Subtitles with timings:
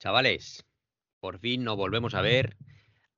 [0.00, 0.66] Chavales,
[1.20, 2.56] por fin nos volvemos a ver,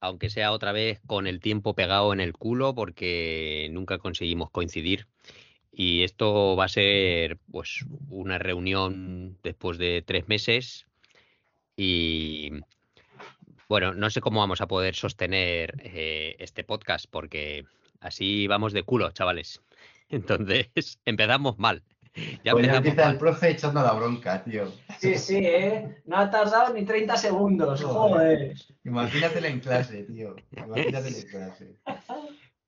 [0.00, 5.07] aunque sea otra vez con el tiempo pegado en el culo, porque nunca conseguimos coincidir.
[5.71, 10.87] Y esto va a ser pues una reunión después de tres meses.
[11.77, 12.50] Y
[13.69, 17.64] bueno, no sé cómo vamos a poder sostener eh, este podcast, porque
[18.01, 19.62] así vamos de culo, chavales.
[20.09, 21.85] Entonces, empezamos mal.
[22.45, 24.71] Ya pues empieza el profe echando la bronca, tío.
[24.99, 26.03] Sí, sí, ¿eh?
[26.05, 28.55] No ha tardado ni 30 segundos, joder.
[28.85, 30.36] Imagínatelo en clase, tío.
[30.57, 31.77] Imagínatelo en clase.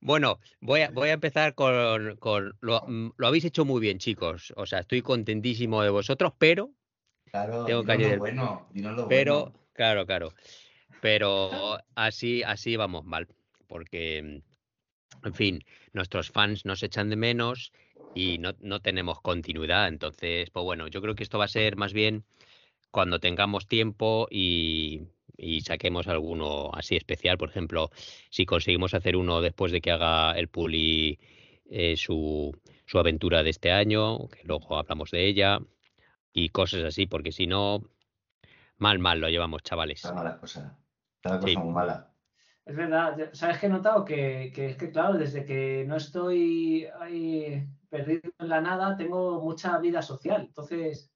[0.00, 4.52] Bueno, voy a, voy a empezar con, con mm, lo, habéis hecho muy bien, chicos.
[4.56, 6.70] O sea, estoy contentísimo de vosotros, pero
[7.30, 8.68] claro, tengo que lo bueno,
[9.08, 10.32] pero claro, claro.
[11.00, 13.28] Pero así, así vamos mal,
[13.66, 14.42] porque
[15.24, 17.72] en fin, nuestros fans nos echan de menos
[18.14, 19.88] y no, no, tenemos continuidad.
[19.88, 22.24] Entonces, pues bueno, yo creo que esto va a ser más bien
[22.90, 25.02] cuando tengamos tiempo y,
[25.36, 27.38] y saquemos alguno así especial.
[27.38, 27.90] Por ejemplo,
[28.30, 31.18] si conseguimos hacer uno después de que haga el Puli
[31.66, 35.58] eh, su, su aventura de este año, que luego hablamos de ella
[36.32, 37.82] y cosas así, porque si no,
[38.78, 39.98] mal, mal lo llevamos, chavales.
[39.98, 40.78] Está mala cosa.
[41.16, 42.13] Está la cosa muy mala.
[42.66, 44.04] Es verdad, ¿sabes qué he notado?
[44.04, 49.40] Que, que, es que, claro, desde que no estoy ahí perdido en la nada, tengo
[49.42, 50.46] mucha vida social.
[50.46, 51.12] Entonces,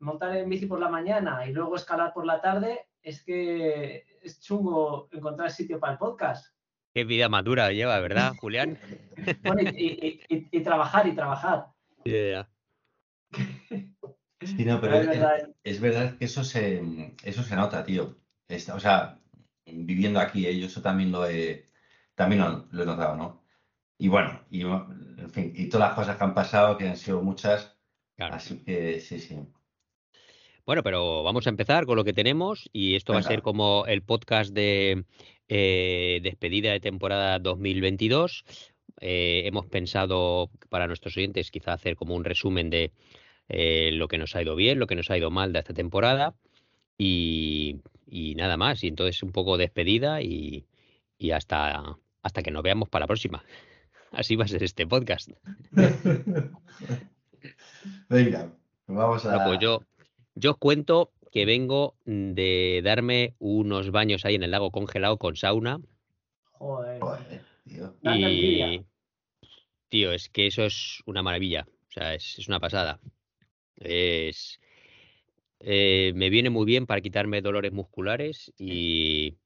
[0.00, 4.40] montar en bici por la mañana y luego escalar por la tarde, es que es
[4.40, 6.54] chungo encontrar sitio para el podcast.
[6.92, 8.78] Qué vida madura lleva, ¿verdad, Julián?
[9.76, 11.66] y, trabajar, y trabajar.
[14.40, 14.96] Sí, no, pero
[15.62, 18.16] es, verdad, que eso se, eso se nota, tío.
[18.74, 19.18] o sea,
[19.66, 20.58] viviendo aquí, ¿eh?
[20.58, 21.66] yo eso también lo he,
[22.14, 23.44] también lo, he notado, ¿no?
[23.98, 27.22] Y bueno, y, en fin, y todas las cosas que han pasado, que han sido
[27.22, 27.76] muchas,
[28.18, 29.38] así que sí, sí.
[30.64, 33.86] Bueno, pero vamos a empezar con lo que tenemos y esto va a ser como
[33.86, 35.04] el podcast de
[35.48, 38.44] eh, despedida de temporada 2022.
[39.00, 42.92] Eh, hemos pensado para nuestros oyentes quizá hacer como un resumen de
[43.92, 46.34] lo que nos ha ido bien, lo que nos ha ido mal de esta temporada
[46.98, 47.80] y,
[48.36, 48.82] nada más.
[48.84, 50.66] Y entonces un poco despedida y,
[51.32, 53.44] hasta, hasta que nos veamos para la próxima.
[54.12, 55.30] Así va a ser este podcast.
[58.08, 58.52] Venga,
[58.86, 59.44] vamos a.
[59.44, 59.82] pues yo,
[60.34, 65.36] yo os cuento que vengo de darme unos baños ahí en el lago congelado con
[65.36, 65.80] sauna.
[66.52, 67.00] Joder.
[67.64, 67.94] tío.
[68.02, 68.84] Y.
[69.88, 71.66] Tío, es que eso es una maravilla.
[71.68, 73.00] O sea, es, es una pasada.
[73.76, 74.58] Es.
[75.60, 79.36] Eh, me viene muy bien para quitarme dolores musculares y,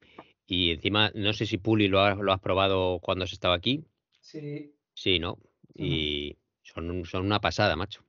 [0.47, 3.85] y encima, no sé si Puli lo, lo has probado cuando has estado aquí.
[4.21, 4.75] Sí.
[4.95, 5.39] Sí, ¿no?
[5.75, 8.05] Y son, son una pasada, macho.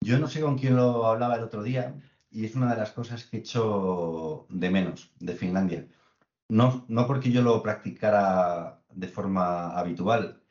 [0.00, 2.92] Yo no sé con quién lo hablaba el otro día y es una de las
[2.92, 5.88] cosas que he hecho de menos de Finlandia.
[6.48, 10.42] No, no porque yo lo practicara de forma habitual,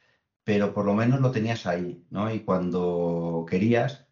[0.44, 2.31] pero por lo menos lo tenías ahí, ¿no?
[2.33, 4.06] Y cuando querías,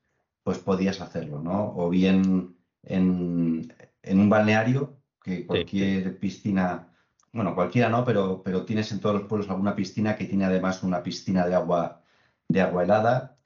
[0.45, 1.73] pues podías hacerlo, ¿no?
[1.75, 3.73] O bien en,
[4.03, 6.93] un balneario, que cualquier piscina,
[7.33, 10.83] bueno, cualquiera no, pero, pero tienes en todos los pueblos alguna piscina que tiene además
[10.83, 12.03] una piscina de agua,
[12.47, 13.39] de agua helada,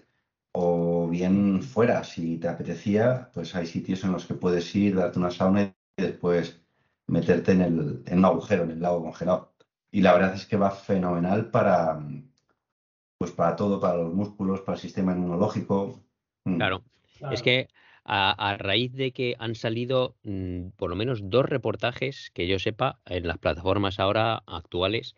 [0.52, 5.20] o bien fuera, si te apetecía, pues hay sitios en los que puedes ir, darte
[5.20, 6.62] una sauna y después
[7.08, 9.54] meterte en, el, en un agujero, en el lago congelado.
[9.90, 11.98] Y la verdad es que va fenomenal para,
[13.18, 16.04] pues para todo, para los músculos, para el sistema inmunológico.
[16.45, 16.57] Mm.
[16.57, 16.83] Claro.
[17.31, 17.67] Es que
[18.05, 23.00] a, raíz de que han salido mm, por lo menos dos reportajes que yo sepa
[23.05, 25.16] en las plataformas ahora actuales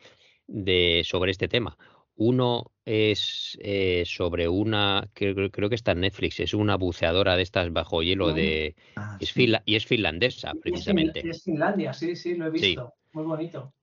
[0.48, 1.78] de sobre este tema.
[2.16, 7.44] Uno es eh, sobre una, creo, creo, que está en Netflix, es una buceadora de
[7.44, 8.76] estas bajo hielo de...
[8.96, 9.18] Ah,
[9.66, 11.28] y es finlandesa, precisamente.
[11.28, 12.94] Es, Finlandia, sí, sí, lo he visto.
[13.14, 13.74] Muy bonito.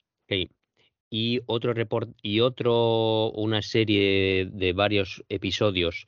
[1.11, 6.07] Y otro report, y otro, una serie de varios episodios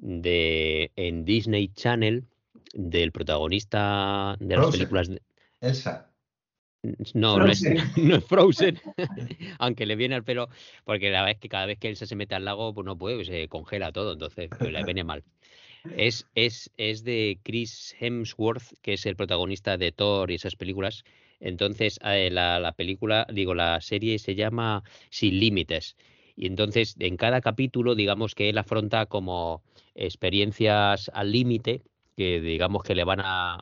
[0.00, 2.24] de en Disney Channel
[2.74, 5.22] del protagonista de las películas de...
[5.60, 6.10] Elsa.
[7.12, 7.62] No, no es,
[7.96, 8.80] no Frozen,
[9.58, 10.48] aunque le viene al pelo,
[10.84, 13.24] porque la vez que cada vez que Elsa se mete al lago, pues no puede,
[13.24, 15.22] se congela todo, entonces pues, le viene mal.
[15.96, 21.04] Es, es, es de Chris Hemsworth, que es el protagonista de Thor y esas películas.
[21.38, 25.96] Entonces, eh, la, la película, digo, la serie se llama Sin Límites.
[26.40, 29.62] Y entonces, en cada capítulo, digamos que él afronta como
[29.94, 31.82] experiencias al límite
[32.16, 33.58] que digamos que le van a,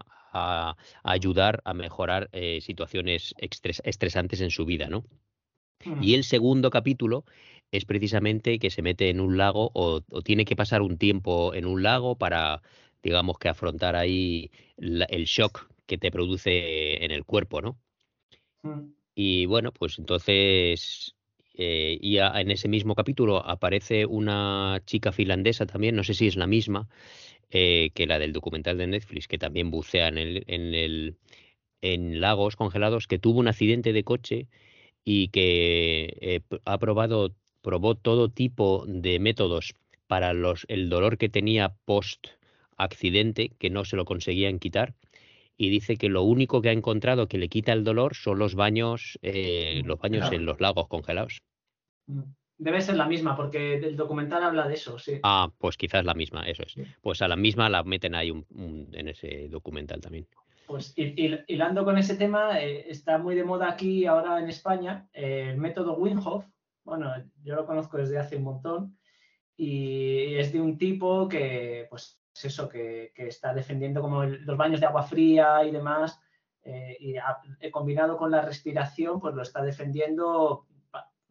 [1.02, 5.04] ayudar a mejorar eh, situaciones estresantes en su vida, ¿no?
[5.84, 6.04] Mm.
[6.04, 7.24] Y el segundo capítulo
[7.72, 11.66] es precisamente que se mete en un lago o, tiene que pasar un tiempo en
[11.66, 12.62] un lago para,
[13.02, 17.76] digamos que afrontar ahí el shock que te produce en el cuerpo, ¿no?
[18.62, 18.92] Mm.
[19.16, 21.16] Y bueno, pues entonces,
[21.58, 26.26] eh, y a- en ese mismo capítulo aparece una chica finlandesa también, no sé si
[26.28, 26.88] es la misma
[27.50, 31.16] eh, que la del documental de Netflix, que también bucea en el, en el,
[31.82, 34.48] en lagos congelados, que tuvo un accidente de coche
[35.04, 39.74] y que eh, ha probado, probó todo tipo de métodos
[40.06, 42.28] para los, el dolor que tenía post
[42.76, 44.94] accidente, que no se lo conseguían quitar
[45.58, 48.54] y dice que lo único que ha encontrado que le quita el dolor son los
[48.54, 50.36] baños, eh, los baños Claro.
[50.36, 51.40] en los lagos congelados.
[52.06, 52.22] Mm.
[52.60, 55.20] Debe ser la misma, porque el documental habla de eso, sí.
[55.22, 56.72] Ah, pues quizás la misma, eso es.
[56.72, 56.82] Sí.
[57.00, 60.26] Pues a la misma la meten ahí un- un- en ese documental también.
[60.66, 64.48] Pues hil- hil- hilando con ese tema, eh, está muy de moda aquí ahora en
[64.48, 66.44] España eh, el método Wim Hof.
[66.84, 67.12] Bueno,
[67.44, 68.98] yo lo conozco desde hace un montón
[69.56, 74.44] y es de un tipo que, pues es eso, que, que está defendiendo como el-
[74.44, 76.20] los baños de agua fría y demás
[76.62, 80.66] eh, y ha- eh, combinado con la respiración, pues lo está defendiendo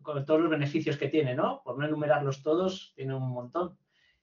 [0.01, 1.62] con todos los beneficios que tiene, ¿no?
[1.63, 3.77] Por no enumerarlos todos, tiene un montón.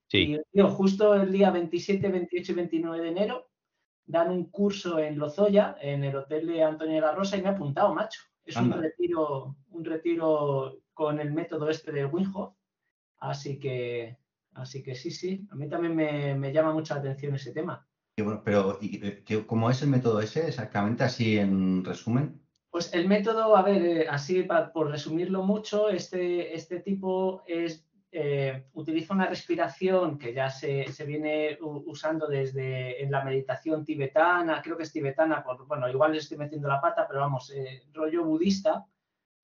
[0.08, 3.50] Sí, Y tío, justo el día 27, 28 y 29 de enero
[4.06, 7.48] dan un curso en Lozoya, en el hotel de Antonio de la Rosa, y me
[7.48, 8.20] he apuntado, macho.
[8.44, 12.54] Es un retiro, un retiro con el método este del Wim Hof.
[13.18, 14.18] Así que,
[14.54, 15.46] así que sí, sí.
[15.50, 17.86] A mí también me, me llama mucha atención ese tema.
[18.16, 22.40] Y bueno, pero ¿y, qué- ¿cómo es el método ese exactamente, así en resumen?
[22.70, 28.66] Pues el método, a ver, eh, así por resumirlo mucho, este, este tipo es, eh,
[28.72, 34.76] utiliza una respiración que ya se, se viene usando desde en la meditación tibetana, creo
[34.76, 38.24] que es tibetana, por, bueno, igual le estoy metiendo la pata, pero vamos, eh, rollo
[38.24, 38.86] budista,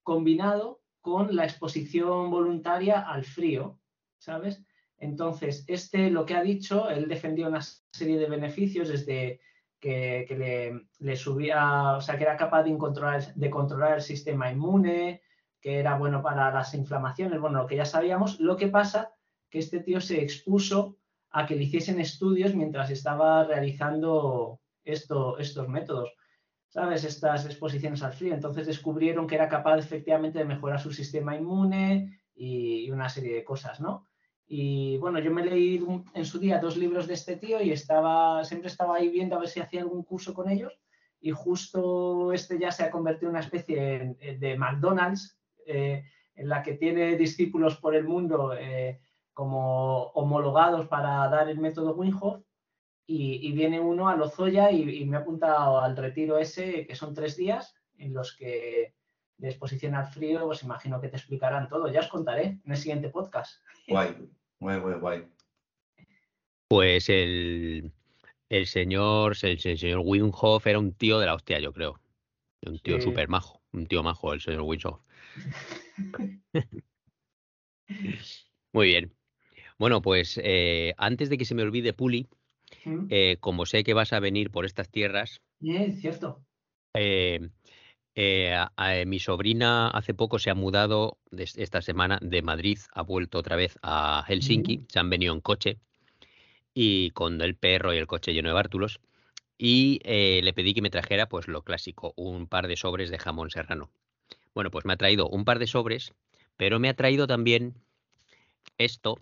[0.02, 3.78] combinado con la exposición voluntaria al frío,
[4.18, 4.62] ¿sabes?
[5.00, 9.40] Entonces, este lo que ha dicho, él defendió una serie de beneficios desde
[9.80, 15.22] que, le, subía, o sea, que era capaz de controlar, de controlar el sistema inmune,
[15.58, 18.40] que era bueno para las inflamaciones, bueno, lo que ya sabíamos.
[18.40, 19.14] Lo que pasa
[19.48, 20.98] que este tío se expuso
[21.30, 26.12] a que le hiciesen estudios mientras estaba realizando esto, estos métodos,
[26.68, 27.04] ¿sabes?
[27.04, 28.34] Estas exposiciones al frío.
[28.34, 33.44] Entonces descubrieron que era capaz efectivamente de mejorar su sistema inmune y una serie de
[33.44, 34.09] cosas, ¿no?
[34.52, 35.80] Y bueno, yo me leí
[36.12, 39.38] en su día dos libros de este tío y estaba, siempre estaba ahí viendo a
[39.38, 40.76] ver si hacía algún curso con ellos.
[41.20, 46.02] Y justo este ya se ha convertido en una especie de McDonald's, eh,
[46.34, 48.98] en la que tiene discípulos por el mundo eh,
[49.32, 52.42] como homologados para dar el método Wim Hof.
[53.06, 56.96] Y, y viene uno a Lozoya y, y me ha apuntado al retiro ese, que
[56.96, 58.96] son tres días, en los que
[59.38, 61.86] de exposición al frío, pues imagino que te explicarán todo.
[61.86, 63.62] Ya os contaré en el siguiente podcast.
[63.88, 64.28] Guay,
[64.60, 65.18] guay, guay, guay.
[66.68, 67.92] pues el,
[68.50, 70.02] el señor, el, el señor
[70.66, 72.00] era un tío de la hostia, yo creo.
[72.66, 73.04] Un tío Sí.
[73.04, 75.00] súper majo, un tío majo, el señor Wim Hof.
[78.72, 79.12] Muy bien.
[79.78, 82.28] Bueno, pues eh, antes de que se me olvide, Puli,
[82.84, 83.06] ¿Mm?
[83.10, 86.44] eh, como sé que vas a venir por estas tierras, Bien, cierto.
[86.94, 87.50] eh,
[88.14, 93.02] eh, a- a- mi sobrina hace poco se ha mudado esta semana de Madrid, ha
[93.02, 95.78] vuelto otra vez a Helsinki, se han venido en coche
[96.74, 99.00] y con el perro y el coche lleno de bártulos
[99.58, 103.18] y eh, le pedí que me trajera pues lo clásico, un par de sobres de
[103.18, 103.90] jamón serrano.
[104.54, 106.12] Bueno, pues me ha traído un par de sobres,
[106.56, 107.74] pero me ha traído también
[108.78, 109.18] esto,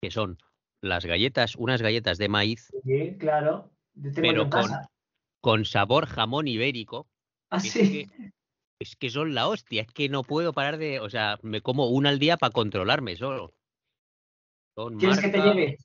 [0.00, 0.38] que son
[0.80, 3.70] las galletas, unas galletas de maíz Sí, claro.
[4.14, 4.70] Pero con-
[5.40, 7.06] con sabor jamón ibérico.
[7.50, 8.08] Ah, que es
[8.80, 11.88] Es que son la hostia, es que no puedo parar de, o sea, me como
[11.88, 13.54] una al día para controlarme solo.
[14.76, 15.78] Son ¿Quieres que te lleve?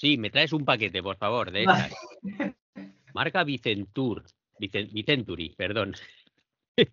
[0.00, 1.94] Sí, me traes un paquete, por favor, de Vale.
[3.14, 4.24] Marca Vicentur,
[4.58, 5.94] Vicen- Vicenturi, perdón.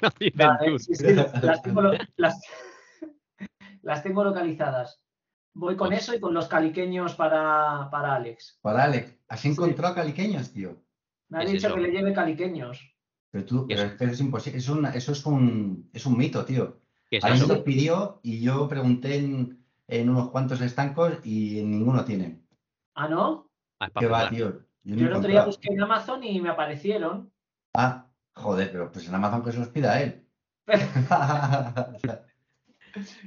[0.01, 0.79] No, Vale, Vicentur.
[0.81, 2.41] sí, sí, las, tengo, lo- las-
[3.81, 5.01] las tengo localizadas.
[5.55, 8.59] Voy con Pues- eso y con los caliqueños para, para Alex.
[8.61, 9.47] Para Alex, ¿has Sí.
[9.47, 10.75] encontrado caliqueños, tío?
[11.29, 11.75] Me ha ¿Qué es dicho eso?
[11.75, 12.93] que le lleve caliqueños.
[13.31, 13.93] Pero tú, ¿Qué pero es?
[13.95, 14.57] que es imposible.
[14.59, 16.79] Es un- eso es un, es un mito, tío.
[17.09, 17.47] ¿Qué es A mí eso?
[17.47, 22.41] me los pidió y yo pregunté en, en unos cuantos estancos y ninguno tiene.
[22.95, 23.49] Ah, ¿no?
[23.79, 24.63] Ah, ¿Qué va, tío?
[24.83, 27.31] Yo Yo el otro día busqué en Amazon y me aparecieron.
[27.73, 30.25] Ah, joder, pero pues en Amazon que se los pida él.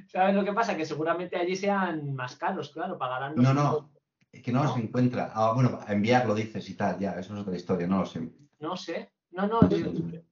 [0.08, 0.76] ¿Sabes lo que pasa?
[0.76, 3.92] Que seguramente allí sean más caros, claro, pagarán los No, no,
[4.32, 4.74] es que no, ¿No?
[4.74, 5.30] se encuentra.
[5.34, 8.28] Ah, bueno, enviarlo dices y tal, ya, eso es otra historia, no lo sé.
[8.58, 9.12] No sé.
[9.32, 9.78] No, no, yo-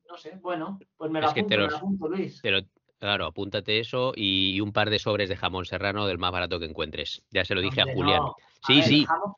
[0.09, 0.39] no sé.
[0.43, 2.41] Bueno, pues me lo Es que apunto, te me los- lo apunto, Luis.
[2.43, 2.61] Pero,
[2.99, 6.59] claro, apúntate eso y, y un par de sobres de jamón serrano del más barato
[6.59, 7.23] que encuentres.
[7.31, 8.19] Ya se lo dije Hombre, a Julián.
[8.21, 8.29] no.
[8.63, 9.05] A Sí, ver, sí.
[9.07, 9.33] Jamón,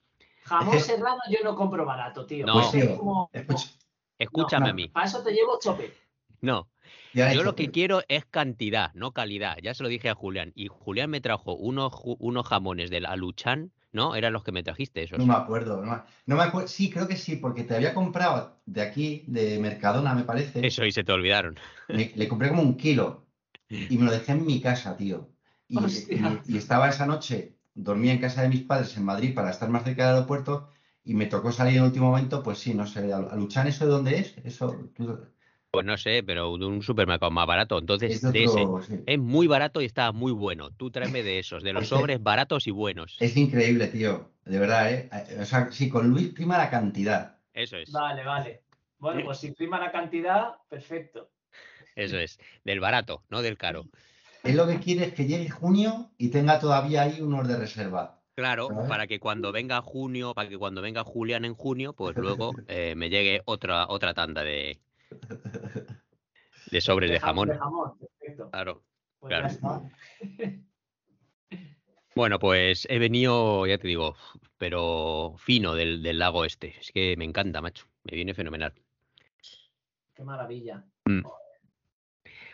[0.44, 2.44] jamón serrano yo no compro barato, tío.
[2.46, 2.60] No.
[2.60, 3.68] Eso es Tío, como- escucha,
[4.18, 4.88] escúchame a mí.
[4.88, 5.92] Para eso te llevo chope.
[6.40, 6.68] No,
[7.14, 9.58] yo lo que quiero es cantidad, no calidad.
[9.62, 10.50] Ya se lo dije a Julián.
[10.56, 14.14] Y Julián me trajo unos, unos jamones del Aluchan, ¿no?
[14.14, 15.18] Eran los que me trajiste esos.
[15.18, 15.84] No me acuerdo.
[15.84, 16.68] No, me acuerdo.
[16.68, 20.66] Sí, creo que sí, porque te había comprado de aquí, de Mercadona, me parece.
[20.66, 21.56] Eso, y se te olvidaron.
[21.88, 23.26] Le, compré como un kilo
[23.68, 25.30] y me lo dejé en mi casa, tío.
[25.68, 25.78] Y,
[26.46, 29.84] y, estaba esa noche, dormía en casa de mis padres en Madrid para estar más
[29.84, 30.68] cerca del aeropuerto
[31.04, 33.90] y me tocó salir en el último momento, pues sí, no sé, Aluchan, ¿eso de
[33.90, 34.36] dónde es?
[34.44, 34.90] Eso,
[35.72, 37.78] pues no sé, pero de un supermercado más barato.
[37.78, 38.66] Entonces, de ese,
[39.06, 40.70] es muy barato y está muy bueno.
[40.70, 43.16] Tú tráeme de esos, de los sobres baratos y buenos.
[43.20, 44.30] Es increíble, tío.
[44.44, 45.08] De verdad, ¿eh?
[45.40, 47.38] O sea, sí, con Luis prima la cantidad.
[47.54, 47.90] Eso es.
[47.90, 48.62] Vale, vale.
[48.98, 51.30] Bueno, pues si prima la cantidad, perfecto.
[51.96, 52.38] Eso es.
[52.64, 53.86] Del barato, no del caro.
[54.44, 58.20] Es lo que quiere es que llegue junio y tenga todavía ahí unos de reserva.
[58.34, 62.52] Claro, para que cuando venga junio, para que cuando venga Julián en junio, pues luego
[62.68, 64.80] eh, me llegue otra, otra tanda de,
[66.70, 67.52] de sobres de, jamón.
[68.50, 68.82] Claro.
[69.20, 69.60] Pues
[72.14, 74.16] bueno, pues he venido, ya te digo,
[74.58, 76.74] pero fino del, lago este.
[76.78, 77.86] Es que me encanta, macho.
[78.04, 78.74] Me viene fenomenal.
[80.14, 80.84] Qué maravilla.
[81.04, 81.22] Mm.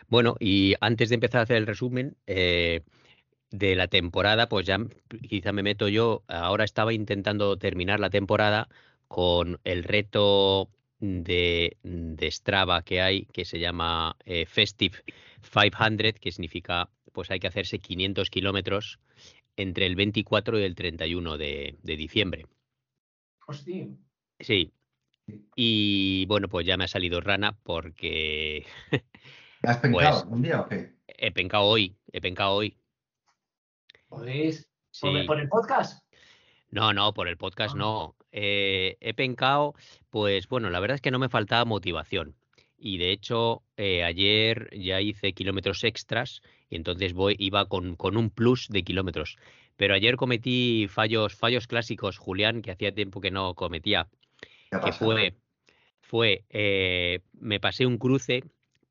[0.07, 2.81] Bueno, y antes de empezar a hacer el resumen eh,
[3.51, 4.79] de la temporada, pues ya
[5.27, 6.23] quizá me meto yo.
[6.27, 8.69] Ahora estaba intentando terminar la temporada
[9.07, 14.97] con el reto de, de Strava que hay que se llama eh, Festive
[15.41, 18.99] 500, que significa pues hay que hacerse 500 kilómetros
[19.55, 22.45] entre el 24 y el 31 de, de diciembre.
[23.47, 23.87] Hostia.
[24.39, 24.71] Sí.
[25.55, 28.65] Y bueno, pues ya me ha salido rana porque...
[29.63, 30.93] ¿Has pencado pues un día o qué?
[31.07, 32.77] He pencado hoy, he pencado hoy.
[34.07, 34.69] ¿Podéis?
[35.01, 36.03] ¿Por el podcast?
[36.71, 37.77] No, no, por el podcast ah.
[37.77, 38.15] no.
[38.31, 39.73] Eh, he pencado,
[40.09, 42.35] pues bueno, la verdad es que no me faltaba motivación.
[42.77, 48.15] Y de hecho, eh, ayer ya hice kilómetros extras y entonces voy, iba con, con,
[48.15, 49.37] un plus de kilómetros.
[49.75, 54.07] Pero ayer cometí fallos, fallos clásicos, Julián, que hacía tiempo que no cometía.
[54.83, 55.35] Que fue,
[56.01, 58.43] fue eh, me pasé un cruce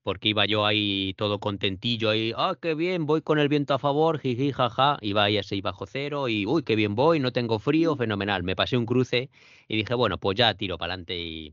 [0.09, 3.79] porque iba yo ahí todo contentillo, ahí, ah, qué bien, voy con el viento a
[3.79, 7.31] favor, jiji, jaja, iba ahí a 6 bajo cero y, uy, qué bien voy, no
[7.31, 8.43] tengo frío, fenomenal.
[8.43, 9.29] Me pasé un cruce
[9.69, 11.53] y dije, bueno, pues ya tiro para adelante y,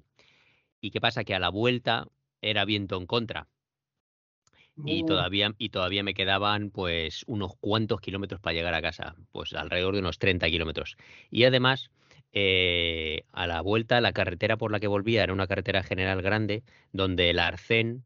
[0.80, 2.08] y qué pasa, que a la vuelta
[2.42, 3.50] era viento en contra.
[4.86, 9.52] Y todavía, y todavía me quedaban pues unos cuantos kilómetros para llegar a casa, pues
[9.52, 10.96] alrededor de unos 30 kilómetros.
[11.30, 11.92] Y además,
[12.32, 16.64] eh, a la vuelta, la carretera por la que volvía era una carretera general grande,
[16.94, 18.06] donde el arcén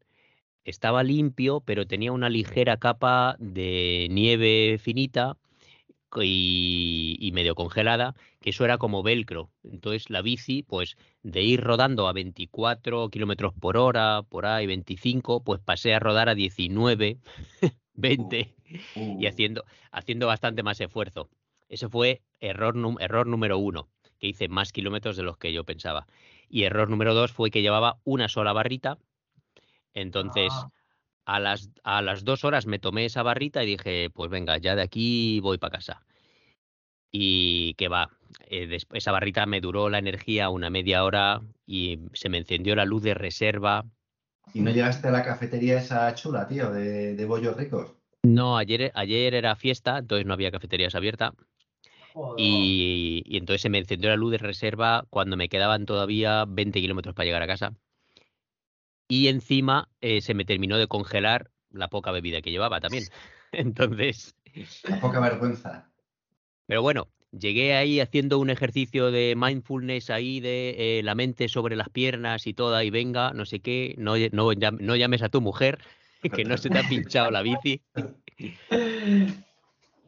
[0.64, 5.36] estaba limpio, pero tenía una ligera capa de nieve finita
[6.22, 9.50] y, medio congelada, que eso era como velcro.
[9.62, 15.44] Entonces la bici, pues de ir rodando a 24 kilómetros por hora, por ahí 25,
[15.44, 17.18] pues pasé a rodar a 19,
[17.94, 18.54] 20
[18.96, 19.28] y uh.
[19.28, 21.28] haciendo, haciendo bastante más esfuerzo.
[21.68, 23.88] Ese fue error, error número uno,
[24.18, 26.06] que hice más kilómetros de los que yo pensaba.
[26.48, 28.98] Y error número dos fue que llevaba una sola barrita
[29.94, 30.68] entonces, ah.
[31.24, 34.74] a, las, a las dos horas me tomé esa barrita y dije, pues venga, ya
[34.74, 36.02] de aquí voy para casa.
[37.12, 38.10] Y que va,
[38.46, 42.84] eh, esa barrita me duró la energía una media hora y se me encendió la
[42.84, 43.84] luz de reserva.
[44.54, 47.94] ¿Y no llegaste a la cafetería esa chula, tío, de, de bollos ricos?
[48.22, 51.32] No, ayer, ayer era fiesta, entonces no había cafeterías abiertas.
[52.36, 56.80] Y, y, entonces se me encendió la luz de reserva cuando me quedaban todavía 20
[56.80, 57.72] kilómetros para llegar a casa
[59.10, 63.04] y encima eh, se me terminó de congelar la poca bebida que llevaba también.
[63.52, 64.36] Entonces.
[64.84, 65.90] La poca vergüenza.
[66.66, 71.74] Pero bueno, llegué ahí haciendo un ejercicio de mindfulness ahí de eh, la mente sobre
[71.74, 75.40] las piernas y toda, y venga, no sé qué, no, no, no llames a tu
[75.40, 75.80] mujer,
[76.32, 77.82] que no se te ha pinchado la bici.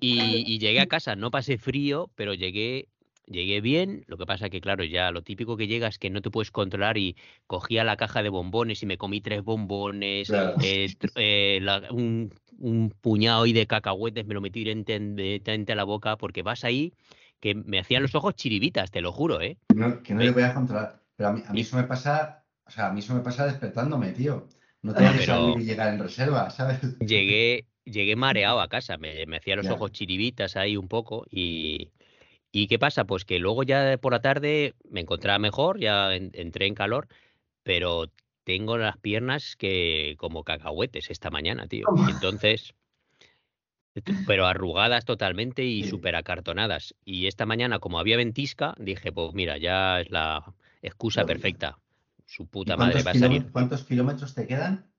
[0.00, 2.86] y, llegué a casa, no pasé frío, pero llegué
[3.32, 6.20] Llegué bien, lo que pasa que, claro, ya lo típico que llega es que no
[6.20, 10.94] te puedes controlar y cogía la caja de bombones y me comí tres bombones, eh,
[11.16, 11.60] eh,
[11.90, 12.30] un,
[13.00, 16.92] puñado y de cacahuetes, me lo metí directamente a la boca porque vas ahí
[17.40, 19.58] que me hacían los ojos chiribitas, te lo juro, ¿eh?
[20.04, 21.02] que no le voy a controlar.
[21.16, 23.46] Pero a mí, a mí eso me pasa, o sea, a mí eso me pasa
[23.46, 24.46] despertándome, tío.
[24.82, 26.98] No tengo que salir y llegar en reserva, ¿sabes?
[27.00, 31.90] Llegué, llegué mareado a casa, me, me hacía los ojos chiribitas ahí un poco y,
[32.52, 33.04] ¿Y qué pasa?
[33.04, 37.08] Pues que luego ya por la tarde me encontraba mejor, ya entré en calor,
[37.62, 38.12] pero
[38.44, 41.86] tengo las piernas que como cacahuetes esta mañana, tío.
[42.08, 42.74] Entonces,
[44.26, 46.94] pero arrugadas totalmente y súper acartonadas.
[47.04, 51.78] Y esta mañana, como había ventisca, dije, pues mira, ya es la excusa perfecta.
[52.26, 53.50] su puta madre va a salir.
[53.50, 54.92] ¿Cuántos kilómetros te quedan?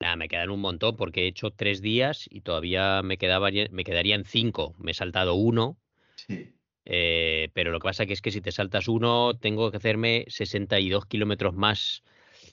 [0.00, 3.84] Nada, me quedan un montón porque he hecho tres días y todavía me, quedaba, me
[3.84, 4.74] quedarían cinco.
[4.78, 5.78] Me he saltado uno.
[6.16, 6.56] Sí.
[6.88, 10.24] Eh, pero lo que pasa que es que si te saltas uno, tengo que hacerme
[10.28, 12.04] 62 kilómetros más.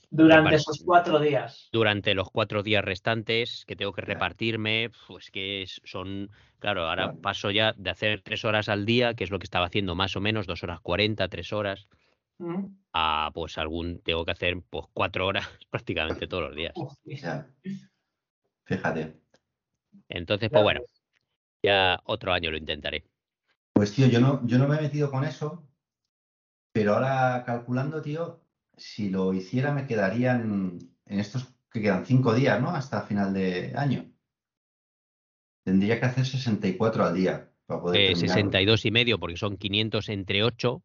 [0.10, 1.70] Durante esos cuatro días.
[1.72, 7.52] Durante los cuatro días restantes que tengo que repartirme, pues que son, claro, ahora paso
[7.52, 10.22] ya de hacer tres horas al día, que es lo que estaba haciendo más o
[10.22, 11.88] menos, dos horas cuarenta, tres horas,
[12.92, 16.74] a pues algún, tengo que hacer pues cuatro horas prácticamente todos los días.
[18.66, 19.14] Fíjate.
[20.10, 20.82] Entonces, pues bueno,
[21.62, 23.04] ya otro año lo intentaré.
[23.74, 25.68] Pues tío, yo no, yo no me he metido con eso,
[26.72, 28.44] pero ahora calculando, tío,
[28.78, 32.70] si lo hiciera me quedarían en estos que quedan cinco días, ¿no?
[32.70, 34.06] Hasta final de año.
[35.64, 38.12] Tendría que hacer 64 al día para poder.
[38.12, 40.84] Eh, 62 y medio, porque son 500 entre 8.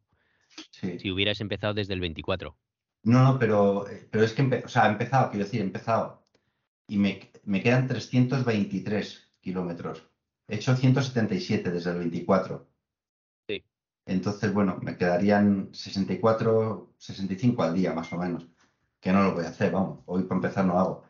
[0.71, 2.57] Si hubieras empezado desde el 24.
[3.03, 6.23] No, no, pero, pero es que, o sea, he empezado, quiero decir, he empezado.
[6.87, 10.03] Y me, me quedan 323 kilómetros.
[10.47, 12.68] He hecho 177 desde el 24.
[14.09, 18.47] Entonces, bueno, me quedarían 64, 65 al día más o menos,
[18.99, 21.03] que no lo voy a hacer, vamos, hoy para empezar no hago.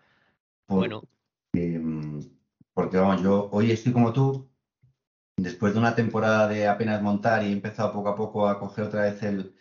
[0.68, 1.04] bueno.
[1.54, 2.20] Mm,
[2.74, 4.50] porque, vamos, yo hoy estoy como tú,
[5.38, 8.86] después de una temporada de apenas montar y he empezado poco a poco a coger
[8.86, 9.56] otra vez el,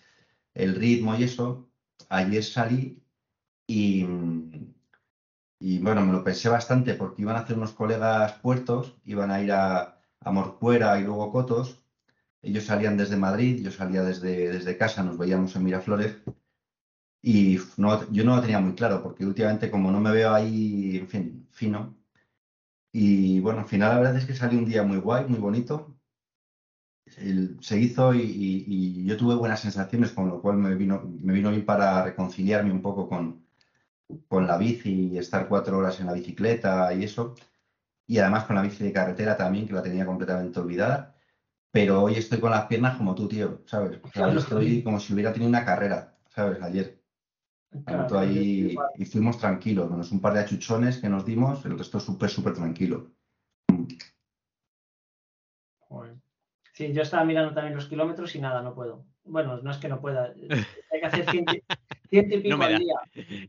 [0.74, 1.70] ritmo y eso,
[2.08, 3.00] ayer salí
[3.68, 4.04] y,
[5.60, 9.40] y, bueno, me lo pensé bastante porque iban a hacer unos colegas puertos, iban a
[9.40, 11.84] ir a, a Morcuera y luego Cotos
[12.42, 16.16] ellos salían desde Madrid, yo salía desde, desde casa, nos veíamos en Miraflores
[17.22, 20.96] y no, yo no lo tenía muy claro porque últimamente como no me veo ahí,
[20.96, 21.96] en fin, fino.
[22.92, 25.98] Y bueno, al final la verdad es que salió un día muy guay, muy bonito.
[27.60, 31.64] se hizo y, yo tuve buenas sensaciones, con lo cual me vino, me vino bien
[31.64, 33.44] para reconciliarme un poco con,
[34.28, 37.34] con la bici y estar cuatro horas en la bicicleta y eso.
[38.06, 41.17] Y además con la bici de carretera también, que la tenía completamente olvidada
[41.78, 44.00] pero hoy estoy con las piernas como tú, tío, ¿sabes?
[44.36, 46.60] estoy como si hubiera tenido una carrera, ¿sabes?
[46.60, 47.00] Ayer.
[47.86, 52.30] ahí y fuimos tranquilos, menos un par de achuchones que nos dimos, el resto súper,
[52.30, 53.12] súper tranquilo.
[56.72, 59.04] Sí, yo estaba mirando también los kilómetros y nada, no puedo.
[59.22, 60.34] Bueno, no es que no pueda,
[60.92, 61.52] hay que hacer ciento,
[62.10, 62.94] y pico al día.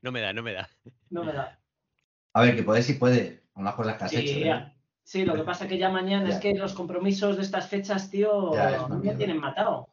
[0.04, 0.70] No me da, no me da.
[1.10, 1.60] No me da.
[2.34, 4.38] A ver, que puede sí puede, con las cosas que has hecho.
[4.38, 4.74] ¿eh?
[5.10, 8.12] Sí, lo que pasa es que ya mañana es que los compromisos de estas fechas,
[8.12, 8.52] tío,
[9.02, 9.89] me tienen matado.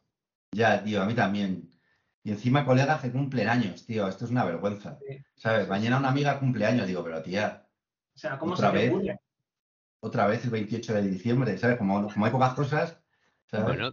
[0.51, 1.71] Ya, tío, a mí también.
[2.23, 4.99] Y encima colegas que cumplen años, tío, esto es una vergüenza.
[5.33, 5.67] ¿Sabes?
[5.67, 7.65] Mañana una amiga cumpleaños, digo, pero tía.
[8.13, 9.19] O sea, ¿cómo otra se vez, ocurre?
[10.01, 11.79] Otra vez el 28 de diciembre, ¿sabes?
[11.79, 12.99] Como, como hay pocas cosas.
[13.51, 13.91] Bueno,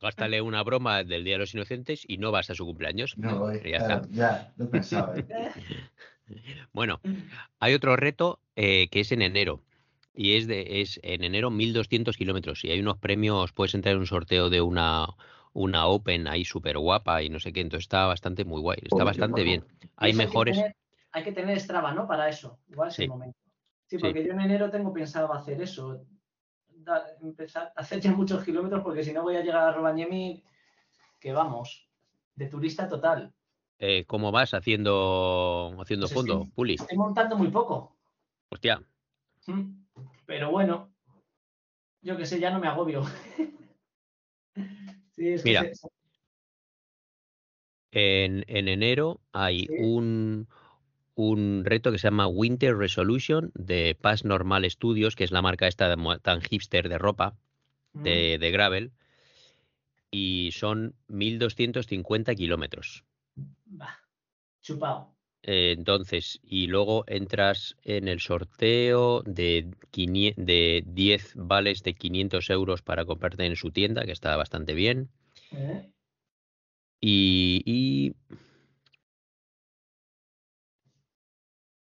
[0.00, 3.18] gástale una broma del Día de los Inocentes y no vas a su cumpleaños.
[3.18, 3.60] No voy.
[3.68, 5.12] Ya, ya, lo pensaba.
[5.16, 5.24] ¿eh?
[6.72, 7.00] bueno,
[7.58, 9.60] hay otro reto eh, que es en enero
[10.14, 14.00] y es de es en enero 1200 kilómetros y hay unos premios, puedes entrar en
[14.00, 15.06] un sorteo de una
[15.54, 19.04] una Open ahí súper guapa y no sé qué, entonces está bastante muy guay, está
[19.04, 19.64] bastante bien.
[19.96, 20.58] Hay mejores...
[21.14, 22.06] Hay que, tener, Strava, ¿no?
[22.06, 23.38] Para eso, igual es el momento.
[23.86, 26.06] Sí, porque yo en enero tengo pensado hacer eso,
[27.20, 30.42] empezar a hacer ya muchos kilómetros porque si no voy a llegar a Rovaniemi,
[31.20, 31.86] que vamos,
[32.34, 33.30] de turista total.
[33.78, 36.74] Eh, ¿Cómo vas haciendo, haciendo pues fondo, Puli?
[36.74, 37.94] Estoy montando muy poco.
[38.48, 38.82] Hostia.
[39.46, 39.81] ¿Mm?
[40.32, 40.90] Pero bueno,
[42.00, 43.02] yo que sé, ya no me agobio.
[45.44, 45.70] Mira,
[47.90, 50.48] en, enero hay un,
[51.14, 55.68] un reto que se llama Winter Resolution de Pass Normal Studios, que es la marca
[55.68, 57.36] esta tan hipster de ropa,
[57.92, 58.40] de, mm.
[58.40, 58.92] de gravel,
[60.10, 63.04] y son 1.250 kilómetros.
[64.62, 65.11] Chupado.
[65.44, 69.68] Eh, entonces, y luego entras en el sorteo de,
[70.36, 75.10] de 10 vales de 500 euros para comprarte en su tienda, que está bastante bien.
[75.50, 75.90] ¿Eh?
[77.00, 78.14] Y,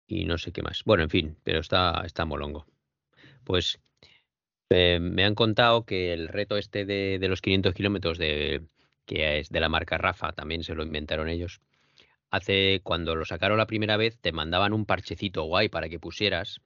[0.08, 0.82] y, no sé qué más.
[0.84, 2.66] Bueno, en fin, pero está, está molongo.
[3.44, 3.78] Pues
[4.70, 8.66] eh, me han contado que el reto este de, de los 500 kilómetros de,
[9.04, 11.60] que es de la marca Rafa, también se lo inventaron ellos
[12.30, 16.60] hace cuando lo sacaron la primera vez te mandaban un parchecito guay para que pusieras.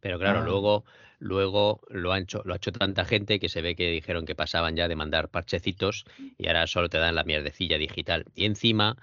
[0.00, 0.44] Pero claro, ah.
[0.44, 0.84] luego
[1.22, 4.34] luego lo, han hecho, lo ha hecho tanta gente que se ve que dijeron que
[4.34, 6.04] pasaban ya de mandar parchecitos
[6.36, 8.24] y ahora solo te dan la mierdecilla digital.
[8.34, 8.96] Y encima,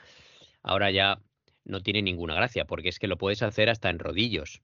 [0.61, 1.19] ahora ya
[1.63, 4.61] no tiene ninguna gracia, porque es que lo puedes hacer hasta en rodillos.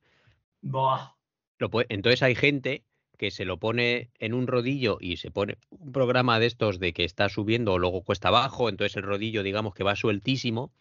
[1.89, 2.83] entonces hay gente
[3.17, 6.91] que se lo pone en un rodillo y se pone un programa de estos de
[6.91, 10.73] que está subiendo o luego cuesta abajo, entonces el rodillo digamos que va sueltísimo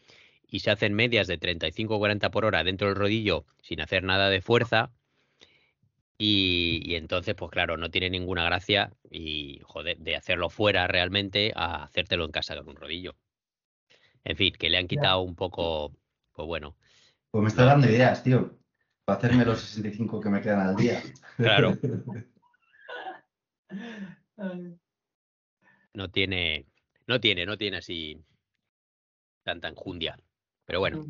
[0.49, 4.03] y se hacen medias de 35 o 40 por hora dentro del rodillo sin hacer
[4.03, 4.93] nada de fuerza.
[6.17, 11.83] Y, entonces, pues claro, no tiene ninguna gracia y joder, de hacerlo fuera realmente a
[11.85, 13.17] hacértelo en casa con un rodillo.
[14.23, 15.93] En fin, que le han quitado un poco,
[16.33, 16.77] pues bueno.
[17.31, 18.59] Pues me está dando ideas, tío.
[19.05, 21.03] Para hacerme los 65 que me quedan al día.
[21.37, 21.77] Claro.
[25.95, 26.67] no tiene,
[27.09, 28.25] no tiene, no tiene así
[29.43, 30.17] tanta enjundia.
[30.66, 31.05] Pero bueno.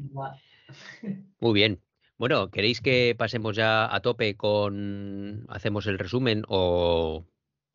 [1.40, 1.80] Muy bien.
[2.16, 5.46] Bueno, ¿queréis que pasemos ya a tope con.
[5.48, 7.26] hacemos el resumen o.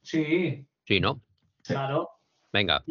[0.01, 0.65] Sí.
[0.85, 1.21] Sí, ¿no?
[1.63, 2.09] Claro.
[2.51, 2.83] Venga.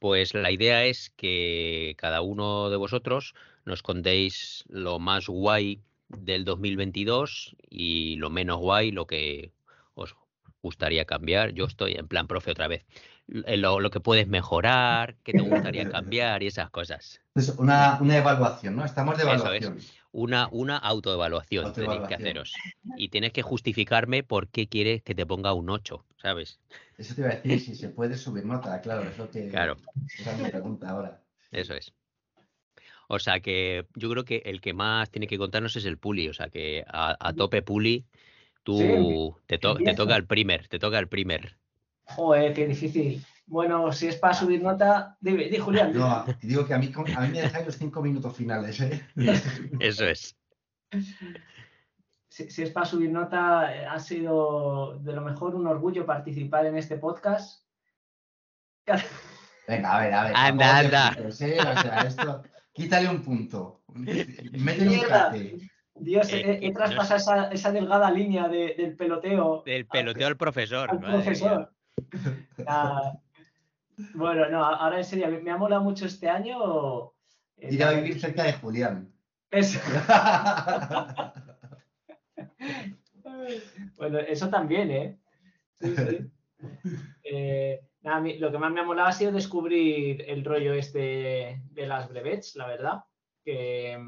[0.00, 6.44] Pues la idea es que cada uno de vosotros nos contéis lo más guay del
[6.44, 9.52] 2022 y lo menos guay, lo que
[9.94, 10.16] os
[10.62, 11.52] gustaría cambiar.
[11.52, 12.84] Yo estoy en plan profe otra vez.
[13.30, 17.20] Eh, lo, que puedes mejorar, que te gustaría cambiar y esas cosas.
[17.34, 18.84] Es una, evaluación, ¿no?
[18.84, 19.78] Estamos de evaluación.
[20.10, 22.54] Una, una autoevaluación, tenéis que haceros.
[22.96, 26.58] Y tienes que justificarme por qué quieres que te ponga un 8, ¿sabes?
[26.96, 29.76] Eso te iba a decir, si se puede subir nota, claro, es lo que claro.
[30.18, 31.22] esa es mi pregunta ahora.
[31.52, 31.92] Eso es.
[33.08, 36.28] O sea que yo creo que el que más tiene que contarnos es el Puli.
[36.28, 38.06] O sea que a, tope Puli,
[38.62, 41.56] tú te, te toca el primer, te toca el primer.
[42.08, 43.24] Joder, qué difícil.
[43.46, 45.92] Bueno, si es para subir nota, dime, di Julián.
[45.94, 48.80] No, digo que a mí, a mí me dejáis los cinco minutos finales.
[48.80, 49.02] ¿eh?
[49.80, 50.36] Eso es.
[52.28, 56.76] Si, es para subir nota, eh, ha sido de lo mejor un orgullo participar en
[56.76, 57.64] este podcast.
[59.66, 60.32] Venga, a ver, a ver.
[60.36, 61.16] Anda, anda.
[61.18, 61.26] ¿eh?
[61.26, 62.42] O sea, esto,
[62.72, 63.82] quítale un punto.
[63.88, 65.68] Métele un
[66.00, 69.62] Dios, he, traspasado esa, delgada línea del peloteo.
[69.64, 70.90] Del peloteo al, profesor.
[70.90, 71.72] Al profesor.
[74.14, 77.12] Bueno, no, ahora en serio, me ha molado mucho este año.
[77.56, 79.12] Eh, Ir a vivir cerca de Julián.
[79.50, 79.80] Eso.
[83.96, 85.18] bueno, eso también, ¿eh?
[85.80, 86.30] Sí, sí.
[87.24, 87.80] Eh,
[88.38, 92.56] lo que más me ha molado ha sido descubrir el rollo este de las brevets,
[92.56, 93.04] la verdad.
[93.44, 93.98] Que,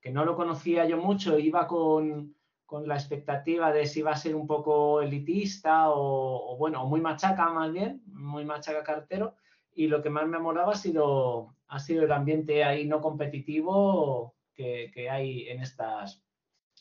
[0.00, 2.34] que no lo conocía yo mucho, iba con,
[2.66, 7.50] con la expectativa de si va a ser un poco elitista o, bueno, muy machaca
[7.50, 9.36] más bien, muy machaca cartero.
[9.72, 14.34] Y lo que más me molaba ha sido, ha sido el ambiente ahí no competitivo
[14.54, 16.22] que, que hay en estas,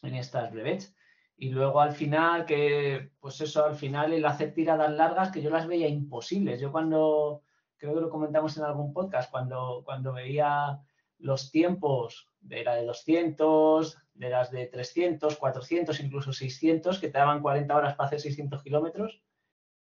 [0.01, 0.95] en estas brevets.
[1.35, 5.49] Y luego al final, que pues eso, al final el hacer tiradas largas que yo
[5.49, 6.61] las veía imposibles.
[6.61, 7.43] Yo cuando,
[7.77, 10.79] creo que lo comentamos en algún podcast, cuando, cuando veía
[11.17, 17.17] los tiempos de la de 200, de las de 300, 400, incluso 600, que te
[17.17, 19.21] daban 40 horas para hacer 600 kilómetros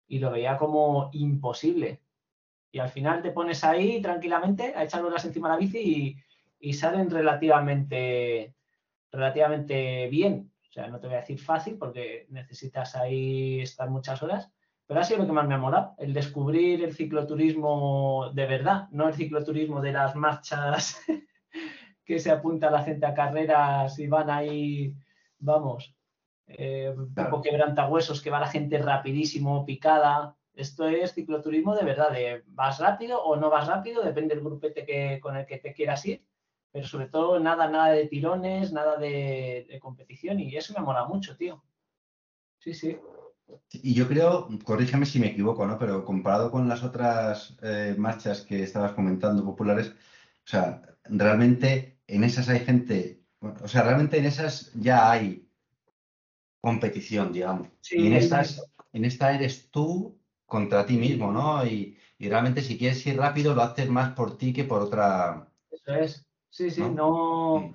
[0.07, 2.01] y lo veía como imposible.
[2.71, 6.17] Y al final te pones ahí tranquilamente a echar horas encima de la bici
[6.59, 8.55] y, salen relativamente,
[9.11, 10.51] relativamente bien.
[10.69, 14.51] O sea, no te voy a decir fácil porque necesitas ahí estar muchas horas,
[14.87, 18.87] pero ha sido lo que más me ha molado, el descubrir el cicloturismo de verdad,
[18.91, 20.99] no el cicloturismo de las marchas
[22.05, 24.93] que se apunta la gente a carreras y van ahí,
[25.39, 25.95] vamos,
[26.47, 30.35] eh, un poco quebrantahuesos, que va la gente rapidísimo, picada.
[30.53, 34.85] Esto es cicloturismo de verdad, de vas rápido o no vas rápido, depende del grupete
[34.85, 36.23] que, con el que te quieras ir,
[36.71, 41.35] pero sobre todo nada, nada de tirones, nada de, competición y eso me mola mucho,
[41.35, 41.63] tío.
[42.59, 42.97] Sí, sí.
[43.71, 45.77] Y yo creo, corrígeme si me equivoco, ¿no?
[45.77, 52.23] Pero comparado con las otras eh, marchas que estabas comentando populares, o sea, realmente en
[52.23, 55.47] esas hay gente, o sea, realmente en esas ya hay
[56.61, 57.67] competición, digamos.
[57.91, 61.65] y en estas, en esta eres tú contra ti mismo, ¿no?
[61.65, 65.45] Y, realmente si quieres ir rápido lo haces más por ti que por otra.
[65.69, 66.25] Eso es.
[66.49, 67.73] Sí, sí, no,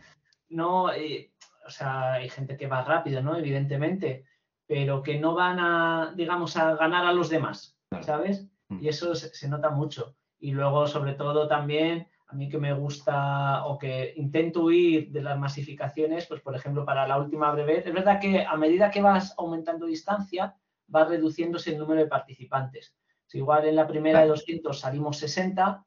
[0.49, 1.33] no, eh,
[1.67, 3.37] o sea, hay gente que va rápido, ¿no?
[3.37, 4.25] Evidentemente,
[4.67, 8.47] pero que no van a, digamos, a ganar a los demás, ¿sabes?
[8.69, 8.83] Mm.
[8.83, 10.17] Y eso se nota mucho.
[10.41, 15.23] Y luego, sobre todo, también a mí que me gusta o que intento huir de
[15.23, 19.01] las masificaciones, pues por ejemplo para la última brevet, es verdad que a medida que
[19.01, 20.55] vas aumentando distancia,
[20.95, 22.95] va reduciéndose el número de participantes.
[23.33, 25.85] igual en la primera de 200 salimos 60,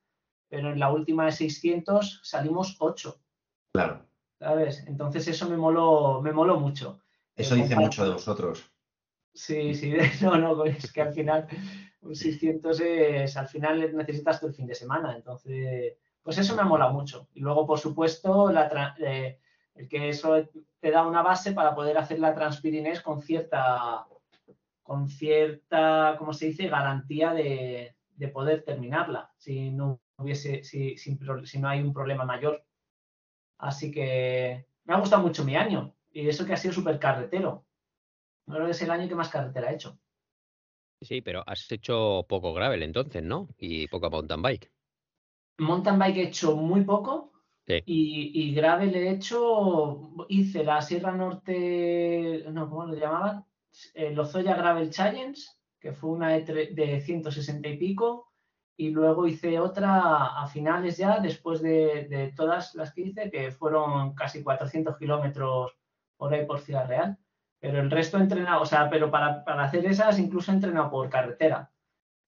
[0.49, 3.21] pero en la última de 600 salimos 8.
[3.73, 4.05] Claro.
[4.39, 4.83] ¿Sabes?
[4.87, 7.01] Entonces eso me moló, me moló mucho.
[7.35, 8.71] Eso dice mucho de vosotros.
[9.33, 11.47] Sí, sí, no, no, es que al final
[12.01, 16.63] un 600 es, al final necesitas todo el fin de semana, entonces pues eso me
[16.63, 17.27] mola mucho.
[17.33, 19.39] Y luego, por supuesto, eh,
[19.75, 20.47] el que eso
[20.79, 24.05] te da una base para poder hacer la Transpirinés con cierta,
[24.83, 27.95] con cierta, ¿cómo se dice?, garantía de,
[28.33, 31.17] poder terminarla si no hubiese, si, si
[31.59, 32.63] no hay un problema mayor.
[33.57, 35.95] Así que me ha gustado mucho mi año.
[36.11, 37.65] Y eso que ha sido súper carretero.
[38.45, 39.97] Creo que es el año que más carretera he hecho.
[41.01, 43.49] Sí, pero has hecho poco gravel entonces, ¿no?
[43.57, 44.71] Y poco mountain bike.
[45.61, 47.31] Mountain bike he hecho muy poco.
[47.65, 53.45] Y, y, gravel he hecho, hice la Sierra Norte, no, ¿cómo lo llamaban?
[53.93, 55.39] El Lozoya Gravel Challenge,
[55.79, 58.31] que fue una de, de 160 y pico
[58.81, 64.15] y luego hice otra a finales ya, después de, todas las que hice, que fueron
[64.15, 65.77] casi 400 kilómetros
[66.17, 67.15] por ahí por Ciudad Real.
[67.59, 71.09] Pero el resto he entrenado, o sea, pero para, hacer esas incluso he entrenado por
[71.09, 71.71] carretera.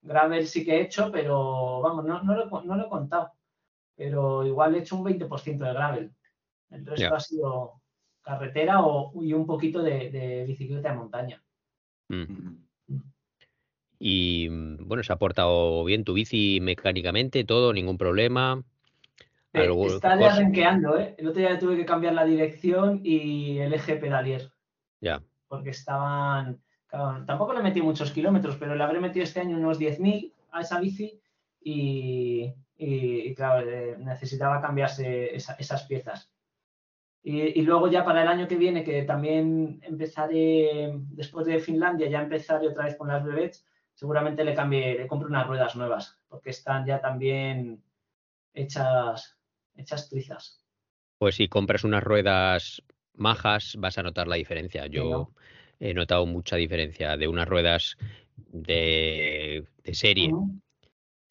[0.03, 3.31] Gravel sí que he hecho, pero vamos, no, no, lo, he contado.
[3.95, 6.11] Pero igual he hecho un 20% de gravel.
[6.69, 7.81] El resto ha sido
[8.21, 11.43] carretera o, y un poquito de, bicicleta de montaña.
[12.09, 12.63] Mm.
[13.99, 18.61] Y mm, bueno, se ha portado bien tu bici mecánicamente, todo, ningún problema.
[19.53, 21.15] Eh, está ya arranqueando, ¿eh?
[21.17, 24.51] El otro día tuve que cambiar la dirección y el eje pedalier.
[24.99, 25.21] Ya.
[25.47, 26.59] Porque estaban.
[27.25, 30.79] Tampoco le metí muchos kilómetros, pero le habré metido este año unos 10.000 a esa
[30.79, 31.19] bici
[31.59, 32.53] y,
[33.35, 36.31] claro, eh, necesitaba cambiarse esas piezas.
[37.25, 42.21] Y, luego ya para el año que viene, que también empezaré, después de Finlandia, ya
[42.21, 46.49] empezaré otra vez con las brevets, seguramente le cambie, le compre unas ruedas nuevas, porque
[46.49, 47.81] están ya también
[48.53, 49.37] hechas,
[49.75, 50.61] hechas trizas.
[51.17, 54.87] Pues si compras unas ruedas majas, vas a notar la diferencia.
[54.87, 55.31] Yo
[55.83, 57.97] he notado mucha diferencia de unas ruedas
[58.51, 60.31] de, serie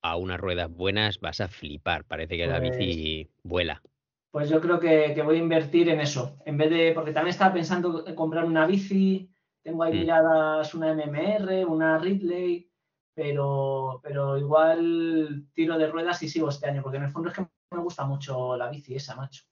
[0.03, 2.05] a unas ruedas buenas, vas a flipar.
[2.05, 3.83] Parece que la bici pues vuela.
[4.31, 6.37] Pues yo creo que, que, voy a invertir en eso.
[6.45, 9.31] En vez de, porque también estaba pensando en comprar una bici
[9.63, 10.01] tengo ahí mm.
[10.01, 12.69] miradas una MMR, una Ridley,
[13.15, 17.37] pero, pero igual tiro de ruedas y sigo este año, porque en el fondo es
[17.37, 19.45] que me gusta mucho la bici esa, macho.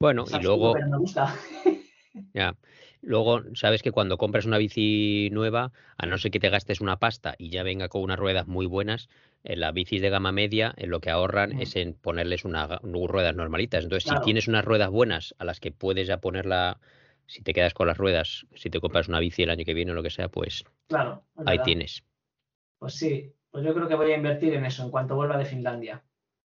[0.00, 0.74] Bueno, y luego...
[0.74, 1.34] me gusta.
[2.34, 2.54] Ya.
[3.02, 6.98] Luego, sabes que cuando compras una bici nueva, a no ser que te gastes una
[6.98, 9.08] pasta y ya venga con unas ruedas muy buenas,
[9.42, 11.60] en las bicis de gama media, en lo que ahorran mm.
[11.62, 13.84] es en ponerles unas ruedas normalitas.
[13.84, 16.78] Entonces, si tienes unas ruedas buenas a las que puedes ya ponerla
[17.26, 19.92] si te quedas con las ruedas, si te compras una bici el año que viene
[19.92, 22.02] o lo que sea, pues claro, ahí tienes.
[22.80, 25.44] Pues sí, pues yo creo que voy a invertir en eso en cuanto vuelva de
[25.44, 26.02] Finlandia.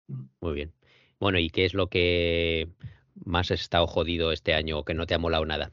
[0.07, 0.25] Mm.
[0.39, 0.73] Muy bien.
[1.19, 2.69] Bueno, ¿y qué es lo que
[3.15, 5.71] más has estado jodido este año o que no te ha molado nada?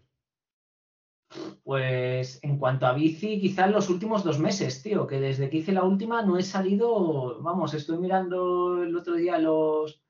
[1.64, 5.72] Pues en cuanto a bici, quizás los últimos dos meses, tío, que desde que hice
[5.72, 10.02] la última no he salido, vamos, estoy mirando el otro día los,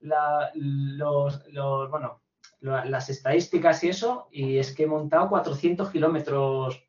[0.00, 2.22] los, los bueno,
[2.60, 6.82] las estadísticas y eso, y es que he montado 400 kilómetros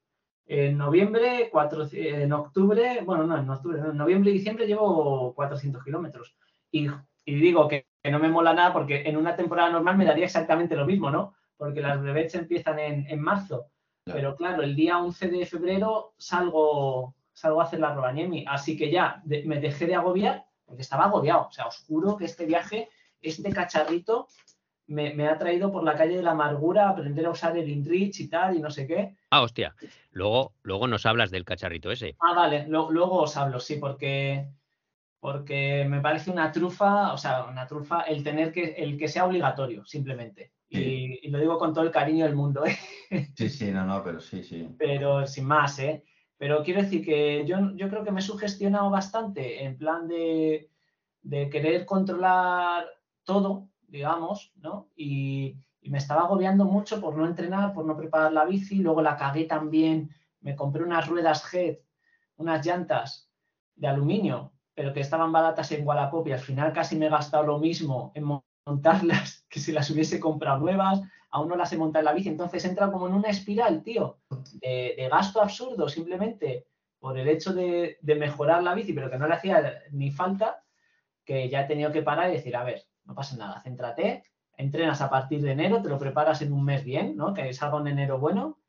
[0.45, 1.51] en noviembre,
[1.93, 6.35] en octubre, bueno, no, en octubre, en noviembre y diciembre llevo 400 kilómetros.
[6.71, 6.87] Y,
[7.25, 10.85] digo que, no me mola nada porque en una temporada normal me daría exactamente lo
[10.85, 11.33] mismo, ¿no?
[11.55, 13.71] Porque las brevets empiezan en, marzo.
[14.05, 18.45] Pero claro, el día 11 de febrero salgo, salgo a hacer la Rovaniemi.
[18.47, 21.47] Así que ya me dejé de agobiar porque estaba agobiado.
[21.47, 22.89] O sea, os juro que este viaje,
[23.21, 24.27] este cacharrito,
[24.87, 28.19] me, ha traído por la calle de la amargura a aprender a usar el InReach
[28.19, 29.15] y tal, y no sé qué.
[29.29, 29.75] Ah, hostia.
[30.11, 32.15] Luego, luego nos hablas del cacharrito ese.
[32.19, 34.47] Ah, vale, luego os hablo, sí, porque,
[35.19, 39.25] porque me parece una trufa, o sea, una trufa el tener que, el que sea
[39.25, 40.51] obligatorio, simplemente.
[40.79, 42.63] Y, lo digo con todo el cariño del mundo,
[43.09, 43.29] ¿eh?
[43.35, 44.69] Sí, sí, no, no, pero sí, sí.
[44.77, 46.03] Pero sin más, ¿eh?
[46.37, 50.69] Pero quiero decir que yo, yo creo que me he sugestionado bastante en plan de,
[51.21, 52.85] de querer controlar
[53.23, 54.89] todo digamos, ¿no?
[54.97, 55.55] Y,
[55.85, 59.43] me estaba agobiando mucho por no entrenar, por no preparar la bici, luego la cagué
[59.43, 60.09] también,
[60.39, 61.75] me compré unas ruedas Head,
[62.37, 63.29] unas llantas
[63.75, 67.43] de aluminio, pero que estaban baratas en Wallapop y al final casi me he gastado
[67.43, 68.23] lo mismo en
[68.65, 72.29] montarlas que si las hubiese comprado nuevas, aún no las he montado en la bici,
[72.29, 74.19] entonces entra como en una espiral, tío,
[74.61, 76.67] de, gasto absurdo simplemente
[76.99, 80.63] por el hecho de, de mejorar la bici, pero que no le hacía ni falta,
[81.25, 84.23] que ya he tenido que parar y decir, a ver, no pasa nada, céntrate,
[84.57, 87.33] entrenas a partir de enero, te lo preparas en un mes bien, ¿no?
[87.33, 88.59] Que salga un enero bueno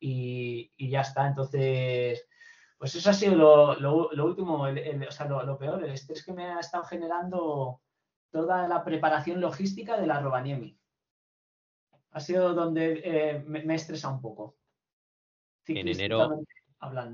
[0.00, 1.26] y, ya está.
[1.26, 2.26] Entonces,
[2.78, 6.60] pues eso ha sido lo, último, o sea, lo, peor, el estrés que me ha
[6.60, 7.80] estado generando
[8.30, 10.78] toda la preparación logística de la Robaniemi.
[12.10, 14.56] Ha sido donde eh, me, he estresado un poco.
[15.66, 16.40] En enero,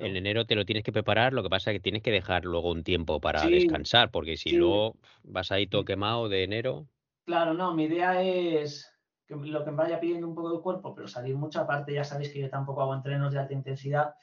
[0.00, 2.44] en enero te lo tienes que preparar, lo que pasa es que tienes que dejar
[2.44, 6.86] luego un tiempo para descansar, porque si luego vas ahí todo quemado de enero.
[7.24, 8.92] Claro, no, mi idea es
[9.26, 12.04] que lo que me vaya pidiendo un poco de cuerpo, pero salir mucho, aparte ya
[12.04, 14.14] sabéis que yo tampoco hago entrenos de alta intensidad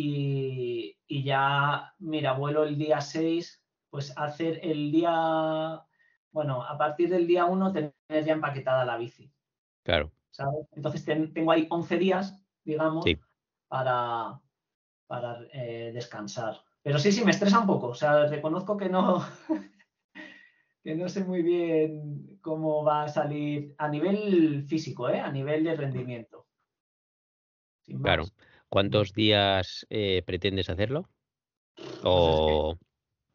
[0.00, 5.82] y, ya, mira, vuelo el día 6, pues hacer el día,
[6.38, 9.28] bueno, a partir del día 1 tener ya empaquetada la bici.
[9.82, 10.12] Claro.
[10.30, 10.68] ¿sabes?
[10.70, 13.04] Entonces tengo ahí 11 días, digamos,
[13.66, 14.40] para,
[15.08, 16.62] para eh, descansar.
[16.80, 17.88] Pero sí, sí, me estresa un poco.
[17.88, 19.26] O sea, reconozco que no,
[20.84, 25.18] que no sé muy bien cómo va a salir a nivel físico, ¿eh?
[25.18, 26.46] a nivel de rendimiento.
[28.00, 28.26] claro.
[28.68, 31.08] ¿Cuántos días eh, pretendes hacerlo?
[32.04, 32.76] O...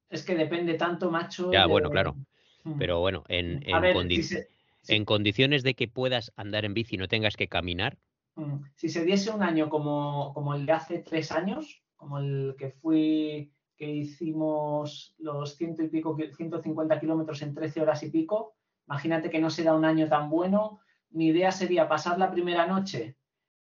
[0.07, 1.51] Pues es, que, depende tanto, macho.
[1.51, 2.15] Ya, bueno, claro.
[2.63, 2.77] Hmm.
[2.77, 7.47] Pero bueno, en, en, condiciones de que puedas andar en bici y no tengas que
[7.47, 7.97] caminar.
[8.35, 8.63] Hmm.
[8.75, 12.69] Si se diese un año como, como el de hace tres años, como el que
[12.69, 18.55] fui, que hicimos los ciento y pico, 150 kilómetros en 13 horas y pico,
[18.87, 20.79] imagínate que no será un año tan bueno.
[21.09, 23.17] Mi idea sería pasar la primera noche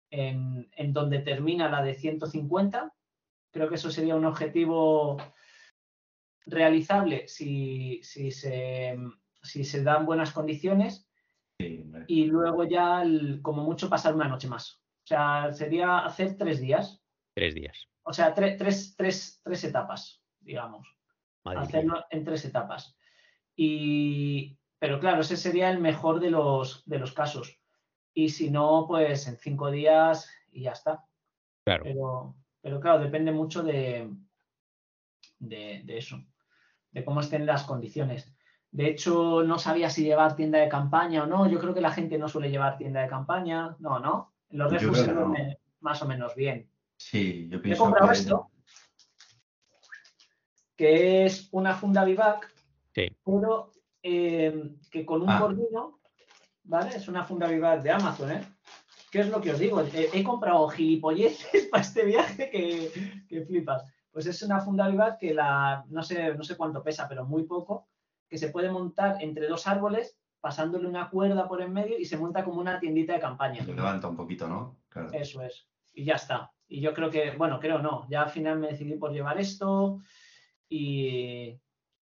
[0.10, 2.94] en, donde termina la de 150.
[3.52, 5.18] Creo que eso sería un objetivo
[6.48, 8.98] realizable si, si, se,
[9.44, 11.10] si se dan buenas condiciones.
[11.60, 13.04] y luego ya,
[13.42, 14.82] como mucho, pasar una noche más.
[15.04, 17.02] O sea, sería hacer tres días.
[17.34, 17.88] Tres días.
[18.04, 20.88] O sea, tres, tres, etapas, digamos.
[21.44, 22.98] Hacerlo en tres etapas.
[23.56, 27.60] Y, pero claro, ese sería el mejor de los, de los casos.
[28.14, 31.06] Y si no, pues en cinco días y ya está.
[31.64, 31.84] Claro.
[31.84, 34.10] Pero, pero claro, depende mucho de,
[35.40, 36.24] de, eso,
[36.98, 38.34] de cómo estén las condiciones.
[38.72, 41.48] De hecho, no sabía si llevar tienda de campaña o no.
[41.48, 43.76] Yo creo que la gente no suele llevar tienda de campaña.
[43.80, 44.34] No, no.
[44.50, 45.14] Los refus se
[45.80, 46.70] más o menos bien.
[46.98, 48.52] Sí, yo pienso He comprado esto,
[50.76, 52.52] que es una funda Vivac,
[52.94, 55.56] pero eh, que con un ah.
[56.64, 56.96] ¿vale?
[56.96, 58.42] Es una funda Vivac de Amazon, ¿eh?
[59.12, 59.82] ¿Qué es lo que os digo?
[59.82, 63.84] He, comprado gilipolleces para este viaje que, flipas.
[64.18, 67.44] Pues es una funda Vivac que la, no sé, no sé cuánto pesa, pero muy
[67.44, 67.88] poco,
[68.28, 72.18] que se puede montar entre dos árboles pasándole una cuerda por en medio y se
[72.18, 73.64] monta como una tiendita de campaña.
[73.64, 74.80] Se levanta un poquito, ¿no?
[75.14, 75.68] Eso es.
[75.94, 76.52] Y ya está.
[76.68, 80.02] Y yo creo que, bueno, creo no, ya al final me decidí por llevar esto
[80.68, 81.62] y,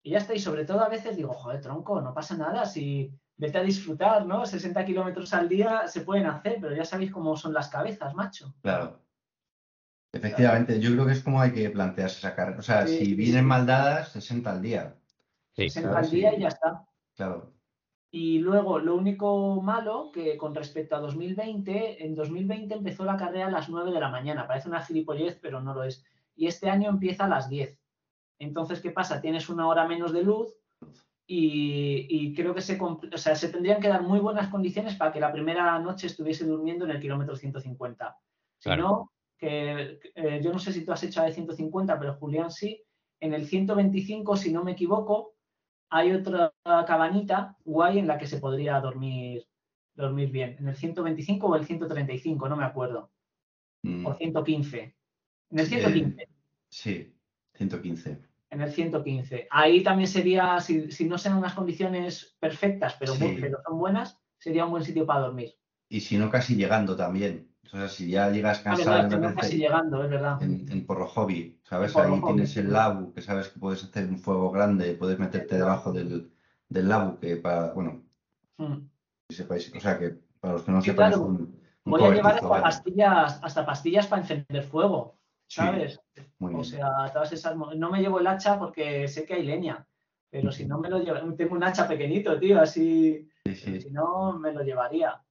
[0.04, 0.32] ya está.
[0.32, 4.26] Y sobre todo a veces digo, joder, tronco, no pasa nada, si vete a disfrutar,
[4.26, 4.46] ¿no?
[4.46, 8.54] 60 kilómetros al día se pueden hacer, pero ya sabéis cómo son las cabezas, macho.
[8.62, 9.00] Claro.
[10.16, 12.58] Efectivamente, yo creo que es como hay que plantearse esa carrera.
[12.58, 14.96] O sea, si vienen mal dadas, 60 al día.
[15.52, 16.84] 60 al día y ya está.
[17.14, 17.52] Claro.
[18.10, 23.48] Y luego, lo único malo que con respecto a 2020, en 2020 empezó la carrera
[23.48, 24.46] a las 9 de la mañana.
[24.46, 26.04] Parece una gilipollez, pero no lo es.
[26.34, 27.78] Y este año empieza a las 10.
[28.38, 29.20] Entonces, ¿qué pasa?
[29.20, 30.54] Tienes una hora menos de luz
[31.26, 35.20] y, creo que se, o sea, se tendrían que dar muy buenas condiciones para que
[35.20, 38.16] la primera noche estuviese durmiendo en el kilómetro 150.
[38.58, 42.50] Si no, que, eh, yo no sé si tú has hecho de 150, pero Julián
[42.50, 42.82] sí.
[43.20, 45.36] En el 125, si no me equivoco,
[45.90, 49.46] hay otra cabanita guay en la que se podría dormir,
[49.94, 50.56] dormir bien.
[50.58, 53.10] En el 125 o el 135, no me acuerdo.
[54.04, 54.94] O 115.
[55.50, 55.54] Mm.
[55.54, 56.28] En el 115.
[56.68, 57.14] sí,
[57.54, 58.18] 115.
[58.50, 59.48] En el 115.
[59.50, 64.72] Ahí también sería, si, no sean unas condiciones perfectas, pero, pero son buenas, sería un
[64.72, 65.54] buen sitio para dormir.
[65.88, 67.48] Y si no, casi llegando también.
[67.66, 69.08] O sea, si ya llegas cansado.
[69.34, 70.42] casi llegando, es verdad.
[70.42, 71.96] En, Porro Hobby, ¿sabes?
[71.96, 75.92] Ahí tienes el labu, que sabes que puedes hacer un fuego grande, puedes meterte debajo
[75.92, 76.30] del,
[76.68, 78.02] del labu, que para, bueno,
[78.58, 78.76] hmm.
[79.28, 81.16] si sepáis, o sea, que para los que no sepáis,
[81.86, 86.00] Voy a llevar hasta pastillas, hasta pastillas para encender fuego, ¿sabes?
[86.40, 87.56] o sea, todas esas.
[87.56, 89.86] No me llevo el hacha porque sé que hay leña,
[90.28, 93.28] pero si no me lo llevo, tengo un hacha pequeñito, tío, así.
[93.54, 95.22] Si no, me lo llevaría.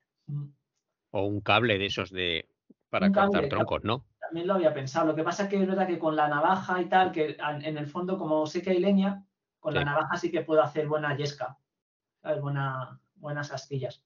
[1.18, 2.50] O un cable de esos de
[2.90, 4.06] para cortar troncos, ¿no?
[4.20, 5.08] También lo había pensado.
[5.08, 7.78] Lo que pasa es que es verdad que con la navaja y tal, que en
[7.78, 9.26] el fondo, como sé que hay leña,
[9.62, 11.58] con la navaja sí que puedo hacer buena yesca,
[12.42, 14.04] Buena, buenas astillas.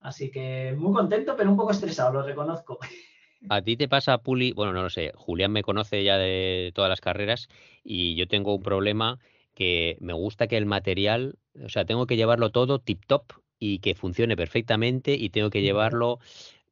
[0.00, 2.78] Así que muy contento, pero un poco estresado, lo reconozco.
[3.48, 6.88] A ti te pasa, Puli, bueno, no lo sé, Julián me conoce ya de todas
[6.90, 7.48] las carreras
[7.82, 9.20] y yo tengo un problema
[9.54, 13.78] que me gusta que el material, o sea, tengo que llevarlo todo tip top y
[13.78, 16.18] que funcione perfectamente y tengo que llevarlo,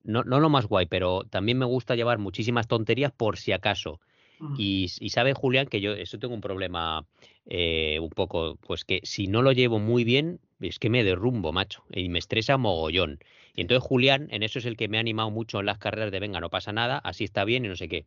[0.03, 4.01] no, no lo más guay, pero también me gusta llevar muchísimas tonterías por si acaso.
[4.39, 4.55] Mm.
[4.59, 7.07] Y, sabe Julián que yo eso tengo un problema
[7.47, 11.53] eh, un poco, pues que si no lo llevo muy bien, es que me derrumbo,
[11.53, 13.19] macho, y me estresa mogollón.
[13.55, 16.11] Y entonces Julián, en eso es el que me ha animado mucho en las carreras
[16.11, 18.05] de venga, no pasa nada, así está bien y no sé qué.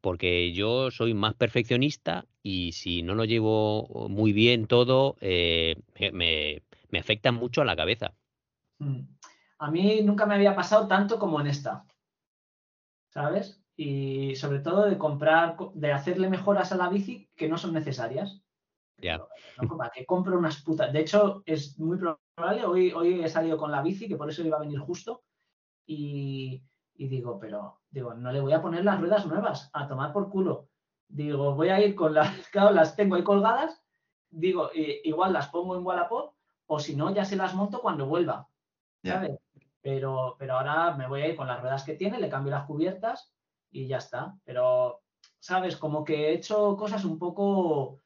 [0.00, 5.76] Porque yo soy más perfeccionista y si no lo llevo muy bien todo, eh,
[6.12, 6.62] me,
[6.94, 8.14] me afectan mucho a la cabeza.
[8.78, 9.00] Mm.
[9.58, 11.84] A mí nunca me había pasado tanto como en esta,
[13.08, 13.60] ¿sabes?
[13.76, 18.40] Y sobre todo de comprar, de hacerle mejoras a la bici que no son necesarias.
[18.98, 19.18] Ya.
[19.60, 20.92] No, ¿Para qué compro unas putas?
[20.92, 24.44] De hecho, es muy probable, hoy, hoy he salido con la bici, que por eso
[24.44, 25.24] iba a venir justo,
[25.84, 26.62] y,
[26.94, 30.30] y digo, pero digo, no le voy a poner las ruedas nuevas, a tomar por
[30.30, 30.68] culo.
[31.08, 33.82] Digo, voy a ir con las, claro, las tengo ahí colgadas,
[34.30, 36.33] digo, igual las pongo en Wallapop,
[36.66, 38.48] o si no, ya se las monto cuando vuelva.
[39.02, 39.38] ¿sabes?
[39.80, 42.66] Pero, pero ahora me voy a ir con las ruedas que tiene, le cambio las
[42.66, 43.32] cubiertas
[43.70, 44.34] y ya está.
[44.44, 45.02] Pero,
[45.38, 45.76] ¿sabes?
[45.76, 48.00] Como que he hecho cosas un poco,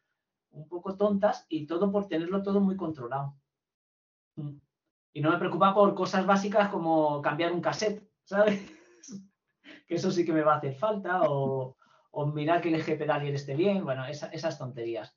[0.51, 3.37] un poco tontas y todo por tenerlo todo muy controlado.
[4.37, 4.59] Mm.
[5.13, 8.61] Y no me preocupa por cosas básicas como cambiar un cassette, ¿sabes?
[9.87, 11.77] que eso sí que me va a hacer falta, o,
[12.35, 15.17] mirar que el eje pedalier esté bien, bueno, esas tonterías.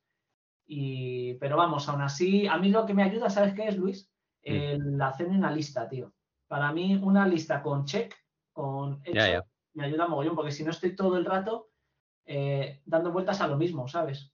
[0.74, 4.10] Y, pero vamos, aún así, a mí lo que me ayuda, ¿sabes qué es, Luis?
[4.46, 4.54] Mm.
[4.54, 6.14] El hacer una lista, tío.
[6.48, 8.16] Para mí, una lista con check,
[8.54, 11.72] con hecho, me ayuda mogollón, porque si no estoy todo el rato
[12.26, 14.32] eh, dando vueltas a lo mismo, ¿sabes?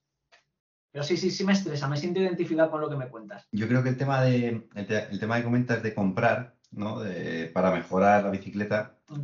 [0.92, 3.48] Pero sí, sí, sí me estresa, me siento identificado con lo que me cuentas.
[3.52, 7.00] Yo creo que el tema de, el, tema de comentas de comprar, ¿no?
[7.52, 9.24] para mejorar la bicicleta, mm.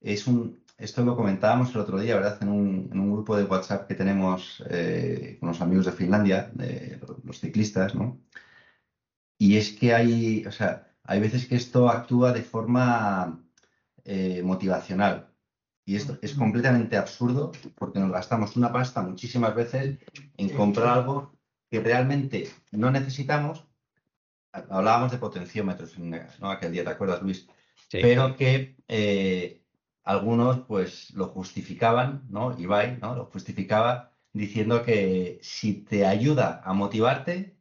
[0.00, 2.38] es un, esto lo comentábamos el otro día, ¿verdad?
[2.42, 6.50] En un, en un grupo de WhatsApp que tenemos eh, con los amigos de Finlandia,
[6.54, 8.20] de los ciclistas, ¿no?
[9.38, 13.44] Y es que hay, o sea, hay veces que esto actúa de forma
[14.04, 15.30] eh, motivacional.
[15.86, 19.98] Y esto es completamente absurdo porque nos gastamos una pasta muchísimas veces
[20.36, 21.34] en comprar algo
[21.70, 23.66] que realmente no necesitamos.
[24.52, 26.50] Hablábamos de potenciómetros ¿no?
[26.50, 27.46] aquel día, ¿te acuerdas, Luis?
[27.90, 29.63] Pero que eh,
[30.04, 32.56] algunos pues lo justificaban, ¿no?
[32.58, 33.14] Ibai, ¿no?
[33.14, 37.56] Lo justificaba diciendo que si te ayuda a motivarte,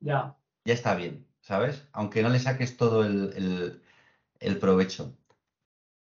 [0.00, 1.88] ya, ya está bien, ¿sabes?
[1.92, 3.80] Aunque no le saques todo el,
[4.60, 5.16] provecho.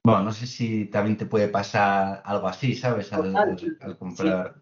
[0.04, 3.14] Bueno, no sé si también te puede pasar algo así, ¿sabes?
[3.14, 3.58] Al,
[3.98, 4.62] comprar.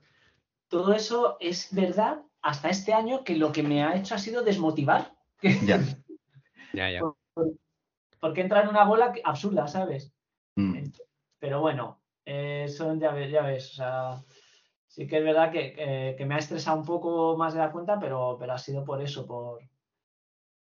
[0.67, 4.43] Todo eso es verdad hasta este año que lo que me ha hecho ha sido
[4.43, 5.15] desmotivar.
[5.41, 5.79] Ya.
[6.73, 7.01] ya, ya.
[8.19, 10.13] Porque entra en una bola absurda, ¿sabes?
[11.39, 14.23] Pero bueno, eso ya, ya ves, o sea,
[14.87, 18.37] sí que es verdad que, me ha estresado un poco más de la cuenta, pero,
[18.39, 19.61] pero ha sido por eso, por,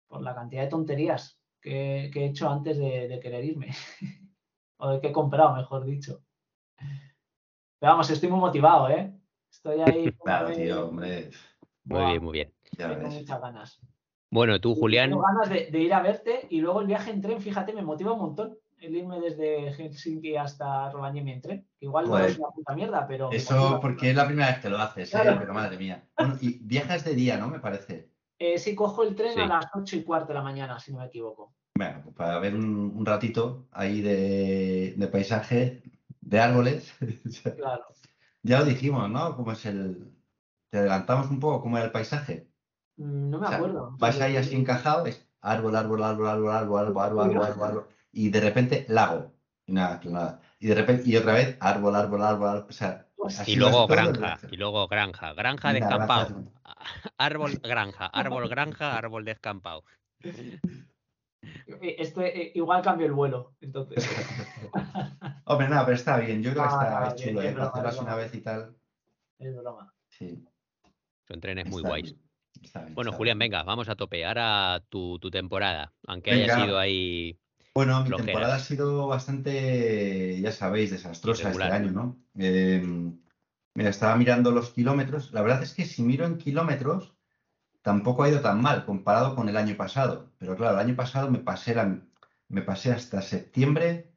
[0.08, 3.68] por la cantidad de tonterías que, he hecho antes de, querer irme.
[4.78, 6.22] o de que he comprado, mejor dicho.
[6.76, 9.14] Pero vamos, estoy muy motivado, ¿eh?
[9.50, 10.12] Estoy ahí.
[10.24, 11.30] Claro, tío, hombre.
[11.84, 12.54] Muy bien, muy bien.
[12.76, 13.80] Tengo muchas ganas.
[14.30, 15.10] Bueno, tú, Julián.
[15.10, 17.82] Tengo ganas de, de, ir a verte y luego el viaje en tren, fíjate, me
[17.82, 21.68] motiva un montón el irme desde Helsinki hasta Rovaniemi en tren.
[21.80, 23.30] Igual no es una puta mierda, pero...
[23.30, 25.36] Eso porque es la primera vez que lo haces, ¿eh?
[25.38, 26.04] pero madre mía.
[26.18, 27.48] Bueno, y viajas de día, ¿no?
[27.48, 28.10] Me parece.
[28.38, 30.98] Eh, sí, cojo el tren a las ocho y cuarto de la mañana, si no
[30.98, 31.54] me equivoco.
[31.76, 35.82] Bueno, pues para ver un, ratito ahí de, paisaje,
[36.20, 36.94] de árboles.
[37.56, 37.84] claro.
[38.42, 39.36] Ya lo dijimos, ¿no?
[39.36, 40.12] ¿Cómo es el...
[40.70, 42.48] Te adelantamos un poco cómo era el paisaje.
[42.96, 43.96] Mm, no me acuerdo.
[43.98, 47.88] Vas ahí así encajado, es árbol, árbol, árbol, árbol, árbol, árbol, árbol, árbol, árbol, árbol
[48.14, 49.32] y de repente lago.
[49.66, 50.40] Y nada, nada.
[50.58, 53.06] Y de repente, y otra vez árbol, árbol, árbol, o sea.
[53.46, 56.44] Y luego granja, y luego granja, granja descampado.
[57.18, 59.84] Árbol, granja, árbol, granja, árbol descampado.
[61.80, 64.06] Esto eh, igual cambio el vuelo, entonces.
[65.44, 66.42] Hombre, nada, pero está bien.
[66.42, 67.56] Yo creo que está chulo, ¿eh?
[67.58, 68.76] Hacerlas una vez y tal.
[69.38, 69.94] Es broma.
[70.08, 70.44] Sí.
[71.26, 72.14] Son trenes muy guays.
[72.90, 74.24] bueno, Julián, venga, vamos a tope.
[74.24, 77.38] Ahora tu, tu temporada, aunque haya sido ahí
[77.74, 82.16] bueno, mi temporada ha sido bastante, ya sabéis, desastrosa este año, ¿no?
[82.36, 83.20] Em,
[83.74, 85.32] mira, estaba mirando los kilómetros.
[85.32, 87.16] La verdad es que si miro en kilómetros,
[87.82, 90.32] tampoco ha ido tan mal comparado con el año pasado.
[90.38, 91.74] Pero claro, el año pasado me pasé,
[92.48, 94.12] me pasé hasta septiembre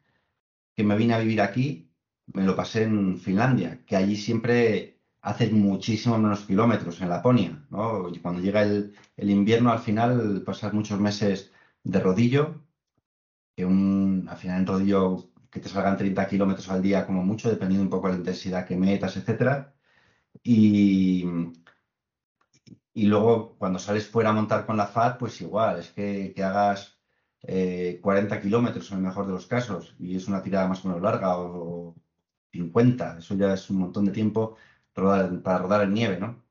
[0.76, 1.92] que me vine a vivir aquí,
[2.28, 8.10] me lo pasé en Finlandia, que allí siempre hace muchísimo menos kilómetros en Laponia, ¿no?
[8.10, 11.52] Y cuando llega el, el invierno, al final pasas muchos meses
[11.84, 12.67] de rodillo
[13.58, 17.50] que un, al final en rodillo que te salgan 30 kilómetros al día como mucho,
[17.50, 19.76] dependiendo un poco de la intensidad que metas, etcétera.
[20.44, 21.26] Y,
[22.94, 26.44] y luego cuando sales fuera a montar con la FAT, pues igual, es que, que
[26.44, 27.00] hagas
[27.42, 30.90] 40 eh, kilómetros en el mejor de los casos y es una tirada más o
[30.90, 31.96] menos larga o
[32.52, 34.58] 50, eso ya es un montón de tiempo
[34.94, 36.44] para rodar en nieve, ¿no?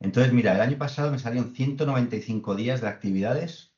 [0.00, 3.75] Entonces, mira, el año pasado me salieron 195 días de actividades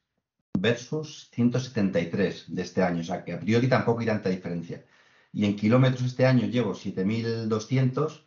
[0.61, 3.01] versus 173 de este año.
[3.01, 4.85] O sea, que a priori tampoco hay tanta diferencia.
[5.33, 8.25] Y en kilómetros este año llevo 7.200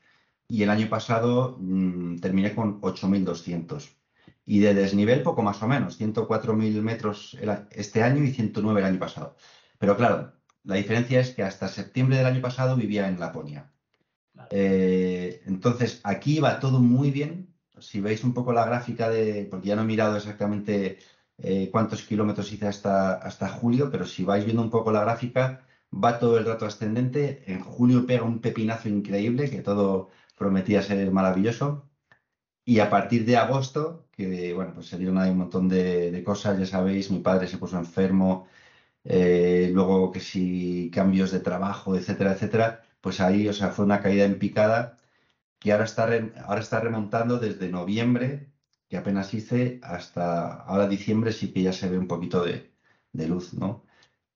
[0.47, 3.89] y el año pasado mm, terminé con 8.200.
[4.45, 7.38] Y de desnivel poco más o menos, 104.000 metros
[7.71, 9.36] este año y 109 el año pasado.
[9.77, 13.71] Pero claro, la diferencia es que hasta septiembre del año pasado vivía en Laponia.
[14.49, 17.47] Eh, entonces, aquí va todo muy bien.
[17.79, 20.99] si veis un poco la gráfica de, porque ya no he mirado exactamente
[21.41, 25.65] eh, cuántos kilómetros hice hasta, hasta julio, pero si vais viendo un poco la gráfica,
[25.91, 27.43] va todo el rato ascendente.
[27.47, 31.89] En julio pega un pepinazo increíble, que todo prometía ser maravilloso.
[32.65, 36.59] Y a partir de agosto, que bueno, pues se dieron ahí un montón de, cosas,
[36.59, 38.47] ya sabéis, mi padre se puso enfermo,
[39.03, 44.01] eh, luego que si cambios de trabajo, etcétera, etcétera, pues ahí, o sea, fue una
[44.01, 44.97] caída en picada
[45.59, 46.09] que ahora está,
[46.45, 48.51] ahora está remontando desde noviembre,
[48.91, 52.73] que apenas hice, hasta ahora diciembre sí que ya se ve un poquito de,
[53.13, 53.85] luz, ¿no?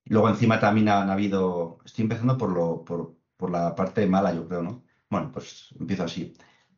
[0.05, 4.47] Luego encima también han habido, estoy empezando por, lo, por, por la parte mala, yo
[4.47, 4.85] creo, ¿no?
[5.09, 6.37] Bueno, pues empiezo así.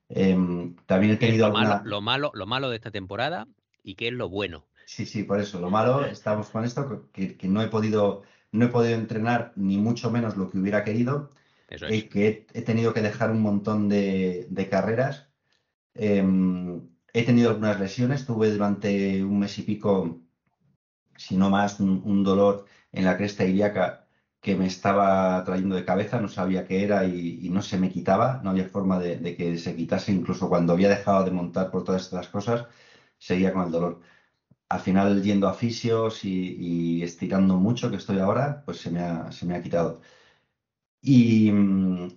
[0.09, 3.47] Em, también he tenido lo, malo, lo, malo, lo malo de esta temporada
[3.84, 4.65] y qué es lo bueno.
[4.88, 5.59] Sí, sí, por eso.
[5.59, 9.78] Lo malo, estamos con esto, que, que, no he podido, no he podido entrenar ni
[9.78, 11.30] mucho menos lo que hubiera querido.
[11.69, 12.05] Eso es.
[12.05, 15.30] que he, tenido que dejar un montón de, carreras.
[15.93, 18.26] Em, he tenido algunas lesiones.
[18.26, 20.22] Tuve durante un mes y pico,
[21.18, 24.07] si no más, un, dolor en la cresta ilíaca
[24.41, 28.41] que me estaba trayendo de cabeza, no sabía qué era y, no se me quitaba,
[28.43, 32.03] no había forma de, que se quitase, incluso cuando había dejado de montar por todas
[32.03, 32.68] estas cosas,
[33.18, 34.01] seguía con el dolor.
[34.70, 39.32] Al final, yendo a fisios y, estirando mucho, que estoy ahora, pues se me ha,
[39.32, 40.01] se me ha quitado.
[41.01, 42.07] Y mm,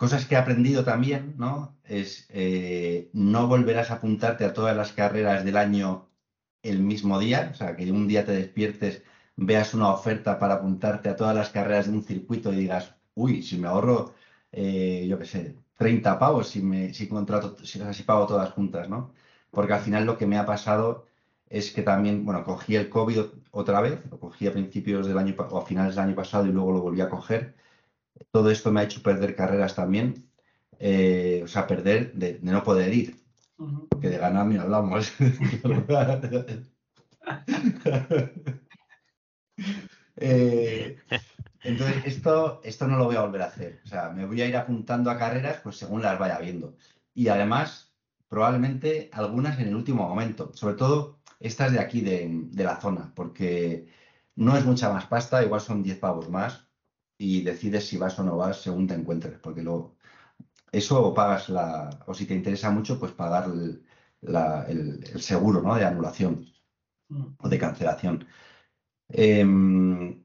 [0.00, 1.76] cosas que he aprendido también, ¿no?
[1.84, 6.08] Es eh, no volverás a apuntarte a todas las carreras del año
[6.62, 9.02] el mismo día, o sea, que un día te despiertes,
[9.36, 13.42] veas una oferta para apuntarte a todas las carreras de un circuito y digas, uy,
[13.42, 14.14] si me ahorro,
[14.52, 18.88] eh, yo qué sé, 30 pavos si, me, si contrato, si, si pago todas juntas,
[18.88, 19.12] ¿no?
[19.50, 21.06] Porque al final lo que me ha pasado
[21.50, 23.18] es que también, bueno, cogí el COVID
[23.50, 26.52] otra vez, lo cogí a principios del año o a finales del año pasado y
[26.52, 27.54] luego lo volví a coger
[28.30, 30.30] todo esto me ha hecho perder carreras también,
[30.78, 33.16] eh, o sea, perder de, no poder ir,
[33.88, 35.12] porque de ganar ni hablamos.
[40.22, 40.98] Eh,
[41.62, 43.80] entonces, esto, esto no lo voy a volver a hacer.
[43.84, 46.76] O sea, me voy a ir apuntando a carreras pues según las vaya viendo.
[47.14, 47.94] Y además,
[48.28, 53.12] probablemente algunas en el último momento, sobre todo estas de aquí, de, de la zona,
[53.14, 53.88] porque
[54.36, 56.69] no es mucha más pasta, igual son 10 pavos más,
[57.20, 59.96] y decides si vas o no vas según te encuentres, porque luego
[60.72, 63.84] eso o pagas la, o si te interesa mucho, pues pagar el,
[65.20, 65.74] seguro ¿no?
[65.74, 66.46] de anulación
[67.38, 68.26] o de cancelación.
[69.08, 70.24] Em,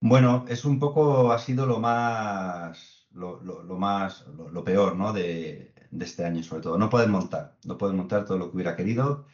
[0.00, 3.40] bueno, es un poco, ha sido lo más, lo,
[3.78, 5.12] más, lo, peor ¿no?
[5.12, 6.78] de, de, este año sobre todo.
[6.78, 9.26] No puedes montar, no puedes montar todo lo que hubiera querido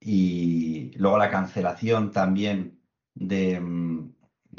[0.00, 2.78] y luego la cancelación también
[3.14, 3.58] de,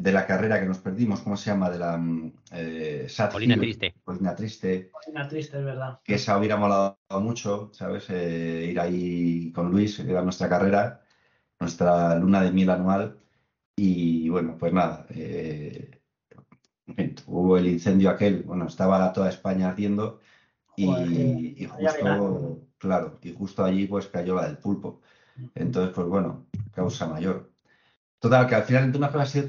[0.02, 1.70] de la carrera que nos perdimos, ¿cómo se llama?
[1.70, 3.96] De la mm, eh, Colina Triste.
[4.04, 4.90] Colina Triste.
[4.92, 6.00] Colina Triste, es verdad.
[6.04, 8.10] Que esa hubiera molado mucho, ¿sabes?
[8.10, 11.02] Eh, ir ahí con Luis, era nuestra carrera,
[11.60, 13.20] nuestra luna de miel anual.
[13.76, 16.02] Y bueno, pues nada, eh,
[17.28, 20.20] hubo el incendio aquel, bueno, estaba toda España ardiendo
[20.76, 25.02] y, y justo, claro, y justo allí pues cayó la del pulpo.
[25.56, 27.50] Entonces, pues bueno, causa mayor.
[28.20, 29.40] Total, que al final entre unas cosas y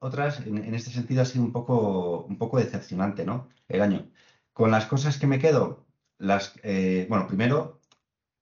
[0.00, 3.48] otras, en, este sentido ha sido un poco, un poco decepcionante, ¿no?
[3.68, 4.10] El año.
[4.52, 5.86] Con las cosas que me quedo,
[6.18, 7.80] las, eh, bueno, primero,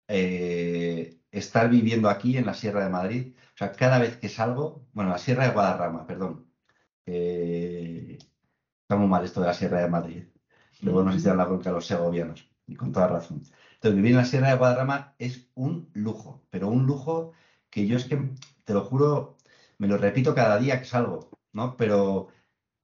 [0.08, 3.34] eh, estar viviendo aquí en la Sierra de Madrid.
[3.54, 6.46] O sea, cada vez que salgo, bueno, la Sierra de Guadarrama, perdón.
[7.04, 10.24] está muy mal esto de la Sierra de Madrid.
[10.82, 13.42] Luego nos hicieron la bronca los segovianos, y con toda razón.
[13.74, 17.32] Entonces, vivir en la Sierra de Guadarrama es un lujo, pero un lujo
[17.70, 18.30] que yo es que,
[18.64, 19.35] te lo juro,
[19.78, 21.76] me lo repito cada día que salgo, ¿no?
[21.76, 22.28] Pero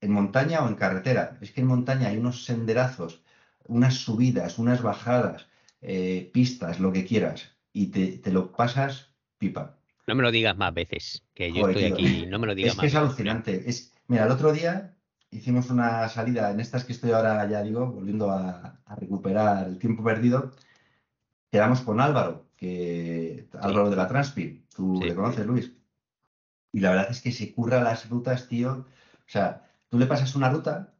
[0.02, 1.38] en montaña o en carretera.
[1.40, 3.22] Es que en montaña hay unos senderazos,
[3.64, 5.48] unas subidas, unas bajadas,
[5.80, 9.78] eh, pistas, lo que quieras, y te, lo pasas pipa.
[10.06, 12.76] No me lo digas más veces, que yo estoy aquí, no me lo digas es
[12.76, 12.86] más.
[12.86, 13.70] Es que es alucinante.
[13.70, 14.96] Es, mira, el otro día
[15.30, 20.04] hicimos una salida en estas que estoy ahora, ya digo, volviendo a, recuperar el tiempo
[20.04, 20.52] perdido.
[21.50, 24.64] Quedamos con Álvaro, que Álvaro de la Transpi.
[24.74, 25.72] Tú le conoces, Luis.
[26.72, 28.86] Y la verdad es que se curra las rutas, tío.
[29.18, 30.94] O sea, tú le pasas una ruta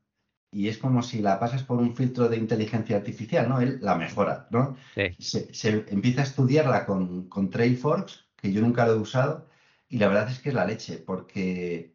[0.52, 3.60] y es como si la pasas por un filtro de inteligencia artificial, ¿no?
[3.60, 4.76] Él la mejora, ¿no?
[5.18, 9.48] Se, empieza a estudiarla con, con Trailforks, que yo nunca lo he usado,
[9.88, 11.94] y la verdad es que es la leche, porque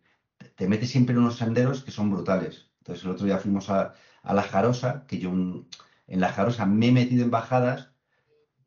[0.56, 2.72] te metes siempre en unos senderos que son brutales.
[2.80, 6.92] Entonces, el otro día fuimos a, La Jarosa, que yo en La Jarosa me he
[6.92, 7.92] metido en bajadas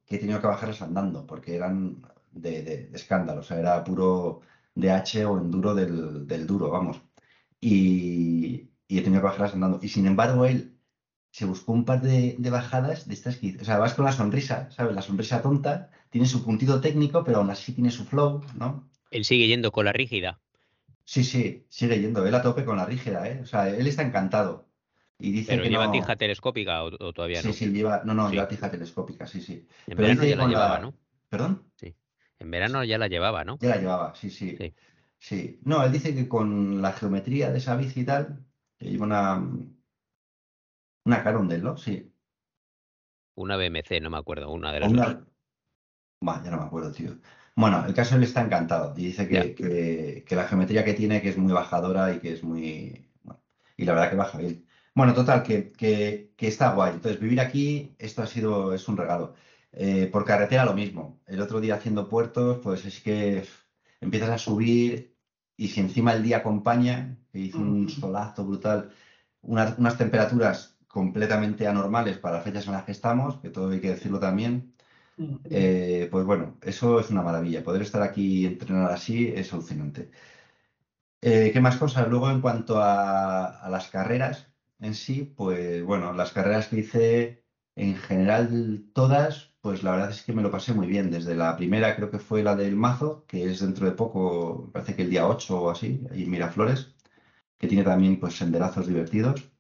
[0.06, 2.02] que he tenido que bajarlas andando, porque eran
[2.32, 4.40] de, de escándalo, o sea, era puro
[4.76, 7.00] H o enduro del, del duro, vamos.
[7.60, 9.78] Y, y he tenido que bajarlas andando.
[9.82, 10.76] Y sin embargo, él
[11.30, 14.70] se buscó un par de, bajadas de estas que, o sea, vas con la sonrisa,
[14.70, 14.94] ¿sabes?
[14.94, 18.90] La sonrisa tonta, tiene su puntito técnico, pero aún así tiene su flow, ¿no?
[19.10, 20.40] Él sigue yendo con la rígida.
[21.04, 23.40] Sí, sí, sigue yendo, él a tope con la rígida, ¿eh?
[23.42, 24.68] O sea, él está encantado.
[25.18, 27.52] Y dice ¿Pero que lleva tija telescópica o, todavía no?
[27.52, 29.66] Sí, sí, lleva, no, no, lleva tija telescópica, sí, sí.
[29.86, 30.94] En verano ya la llevaba, ¿no?
[31.28, 31.70] ¿Perdón?
[31.76, 31.94] Sí.
[32.40, 33.58] En verano ya la llevaba, ¿no?
[33.60, 34.56] Ya la llevaba, sí, sí.
[35.18, 35.60] Sí.
[35.64, 38.44] No, él dice que con la geometría de esa bici y tal,
[38.78, 39.36] que lleva una,
[41.04, 41.76] una Carondel, ¿no?
[41.76, 42.10] Sí.
[43.34, 45.16] Una BMC, no me acuerdo, una de las dos.
[46.22, 47.18] ya no me acuerdo, tío.
[47.54, 51.36] Bueno, el caso él está encantado y dice que, la geometría que tiene que es
[51.36, 53.10] muy bajadora y que es muy...
[53.76, 54.66] y la verdad que baja bien.
[54.94, 56.94] Bueno, total, que, que, está guay.
[56.94, 59.34] Entonces, vivir aquí, esto ha sido, es un regalo.
[59.72, 61.20] Eh, por carretera lo mismo.
[61.26, 63.44] El otro día haciendo puertos, pues es que
[64.00, 65.16] empiezas a subir
[65.56, 68.90] y si encima el día acompaña, que hizo un solazo brutal,
[69.42, 73.90] unas temperaturas completamente anormales para las fechas en las que estamos, que todo hay que
[73.90, 74.74] decirlo también.
[75.44, 77.62] Eh, pues bueno, eso es una maravilla.
[77.62, 80.10] Poder estar aquí y entrenar así es alucinante.
[81.20, 82.08] Eh, ¿Qué más cosas?
[82.08, 84.48] Luego, en cuanto a, las carreras
[84.80, 87.44] en sí, pues bueno, las carreras que hice
[87.76, 91.10] en general todas, pues la verdad es que me lo pasé muy bien.
[91.10, 94.94] Desde la primera creo que fue la del Mazo, que es dentro de poco, parece
[94.96, 96.94] que el día 8 o así, ahí en Miraflores,
[97.58, 99.50] que tiene también pues senderazos divertidos.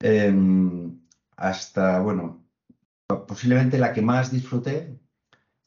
[0.00, 1.00] Em,
[1.36, 2.46] hasta, bueno,
[3.28, 5.00] posiblemente la que más disfruté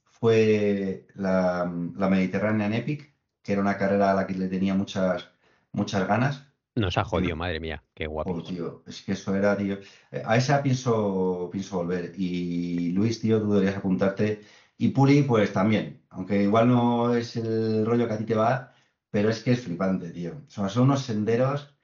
[0.05, 5.31] fue la, la Mediterranean Epic, que era una carrera a la que le tenía muchas,
[5.73, 6.52] muchas ganas.
[6.75, 8.31] Nos ha jodido, madre mía, qué guapo.
[8.31, 9.77] Oh, tío, es que eso era, tío.
[10.11, 12.13] Eh, a esa pienso, pienso volver.
[12.17, 14.41] Y Luis, tío, tú deberías apuntarte.
[14.77, 16.03] Y Puri, pues también.
[16.09, 18.73] Aunque igual no es el rollo que a ti te va,
[19.11, 20.41] pero es que es flipante, tío.
[20.47, 21.75] son unos senderos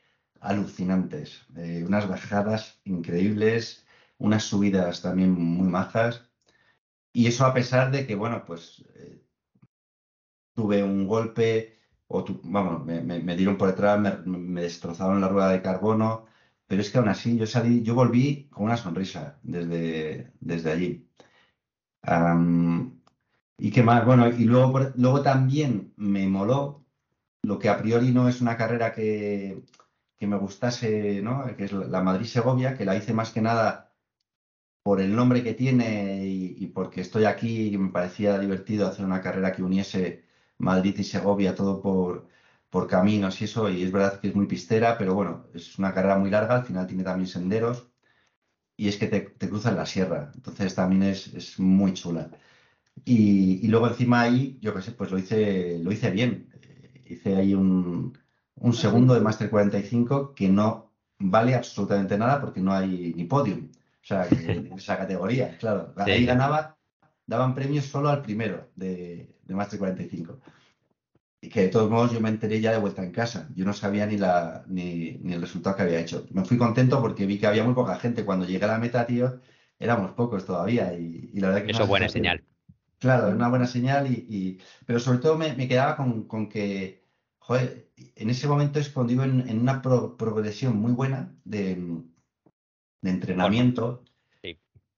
[0.41, 3.85] alucinantes, eh, unas bajadas increíbles,
[4.17, 6.29] unas subidas también muy majas.
[7.13, 9.21] Y eso a pesar de que, bueno, pues eh,
[10.53, 11.78] tuve un golpe,
[12.09, 16.25] o vamos, me, dieron por detrás, me, destrozaron la rueda de carbono,
[16.67, 21.07] pero es que aún así yo salí, yo volví con una sonrisa desde, desde allí.
[23.57, 26.85] y qué más, bueno, y luego, luego también me moló
[27.43, 29.63] lo que a priori no es una carrera que,
[30.17, 31.45] que me gustase, ¿no?
[31.55, 33.93] que es la Madrid-Segovia, que la hice más que nada
[34.83, 39.21] por el nombre que tiene y, porque estoy aquí y me parecía divertido hacer una
[39.21, 40.28] carrera que uniese
[40.59, 42.27] Madrid y Segovia todo por,
[42.69, 45.93] por caminos y eso, y es verdad que es muy pistera, pero bueno, es una
[45.93, 47.87] carrera muy larga, al final tiene también senderos
[48.77, 52.29] y es que te, te cruzan la sierra, entonces también es, muy chula.
[53.05, 56.49] Y, luego encima ahí, yo qué sé, pues lo hice, lo hice bien.
[56.61, 58.17] Eh, hice ahí un,
[58.55, 63.69] un segundo de Master 45 que no vale absolutamente nada porque no hay ni podium.
[64.01, 65.93] O sea, en esa categoría, claro.
[65.97, 66.77] Ahí ganaba,
[67.29, 70.39] daban premios solo al primero de, de Master 45.
[71.41, 73.49] Y que de todos modos yo me enteré ya de vuelta en casa.
[73.55, 76.25] Yo no sabía ni, la, ni, el resultado que había hecho.
[76.31, 78.25] Me fui contento porque vi que había muy poca gente.
[78.25, 79.39] Cuando llegué a la meta, tío,
[79.79, 80.93] éramos pocos todavía.
[80.93, 82.43] Y, la verdad que Eso es buena señal.
[82.97, 84.07] Claro, es una buena señal.
[84.11, 86.99] Y, pero sobre todo me, me quedaba con, con que
[87.49, 92.03] joder, en ese momento es cuando iba en, una progresión muy buena de,
[93.01, 94.03] entrenamiento.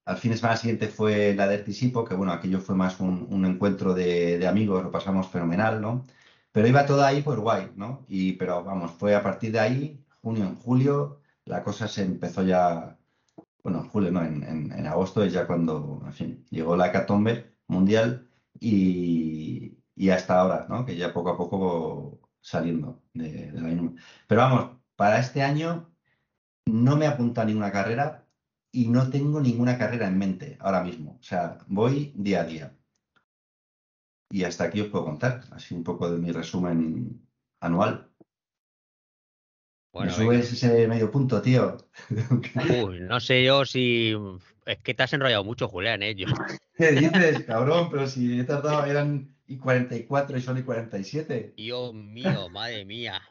[0.05, 3.45] Al fin de semana siguiente fue la de Ertisipo, que bueno, aquello fue más un,
[3.45, 6.03] encuentro de, amigos, lo pasamos fenomenal, ¿no?
[6.51, 8.05] Pero iba todo ahí, pues guay, ¿no?
[8.07, 12.43] Y, pero vamos, fue a partir de ahí, junio, en julio, la cosa se empezó
[12.43, 12.97] ya,
[13.63, 18.27] bueno, en julio, no, en, agosto es ya cuando, en fin, llegó la hecatombe mundial
[18.59, 20.85] y, y hasta ahora, ¿no?
[20.85, 23.93] Que ya poco a poco saliendo de, la misma.
[24.27, 25.91] Pero vamos, para este año
[26.65, 28.27] no me apunta ninguna carrera
[28.71, 31.17] y no tengo ninguna carrera en mente ahora mismo.
[31.19, 32.77] O sea, voy día a día.
[34.29, 37.21] Y hasta aquí os puedo contar, así un poco de mi resumen
[37.59, 38.09] anual.
[39.93, 41.77] Bueno, ¿Me subes ese medio punto, tío?
[42.85, 44.15] Uy, no sé yo si.
[44.65, 46.15] Es que te has enrollado mucho, Julián, ¿eh?
[46.77, 47.89] ¿Qué dices, cabrón?
[47.91, 51.55] Pero si he tardado, eran y 44 y son y 47.
[51.57, 53.21] Dios mío, madre mía.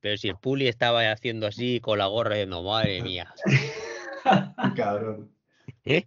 [0.00, 3.34] Pero si el Puli estaba haciendo así con la gorra, no, madre mía.
[4.76, 5.30] Cabrón.
[5.84, 6.06] ¿Eh?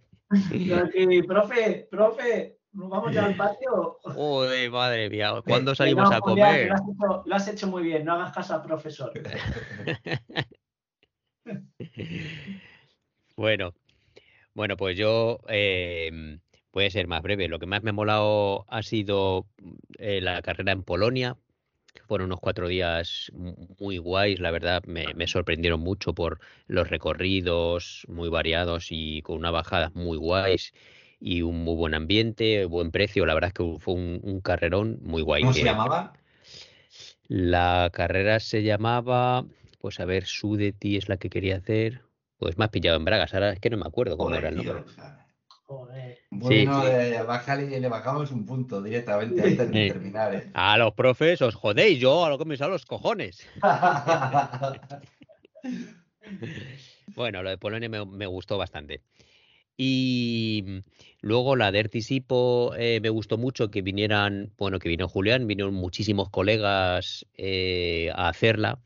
[1.26, 3.98] profe, profe, ¿nos vamos ya al patio?
[4.16, 6.70] Uy, madre mía, ¿cuándo salimos a comer?
[7.24, 9.12] lo, has hecho, muy bien, no hagas caso al profesor.
[13.36, 13.74] bueno,
[14.54, 16.38] bueno, pues yo eh,
[16.70, 17.48] puede ser más breve.
[17.48, 19.46] Lo que más me ha molado ha sido
[19.98, 21.36] eh, la carrera en Polonia,
[22.06, 23.30] fueron unos cuatro días
[23.78, 29.52] muy guays, la verdad, me, sorprendieron mucho por los recorridos muy variados y con unas
[29.52, 30.72] bajadas muy guays
[31.20, 35.22] y un muy buen ambiente, buen precio, la verdad es que fue un, carrerón muy
[35.22, 35.42] guay.
[35.42, 36.12] ¿Cómo se llamaba?
[37.28, 39.44] La carrera se llamaba,
[39.80, 42.02] pues a ver, Sudeti es la que quería hacer,
[42.38, 44.84] pues más pillado en Bragas, ahora es que no me acuerdo cómo era el nombre.
[46.30, 50.34] Bueno, sí, le bajamos un punto directamente antes de terminar.
[50.34, 50.50] ¿eh?
[50.54, 53.46] A los profes os jodéis, yo a lo que me salen los cojones.
[57.14, 59.02] bueno, lo de Polonia me, gustó bastante.
[59.76, 60.82] Y
[61.20, 65.74] luego la de Ertisipo eh, me gustó mucho que vinieran, bueno, que vino Julián, vinieron
[65.74, 68.78] muchísimos colegas eh, a hacerla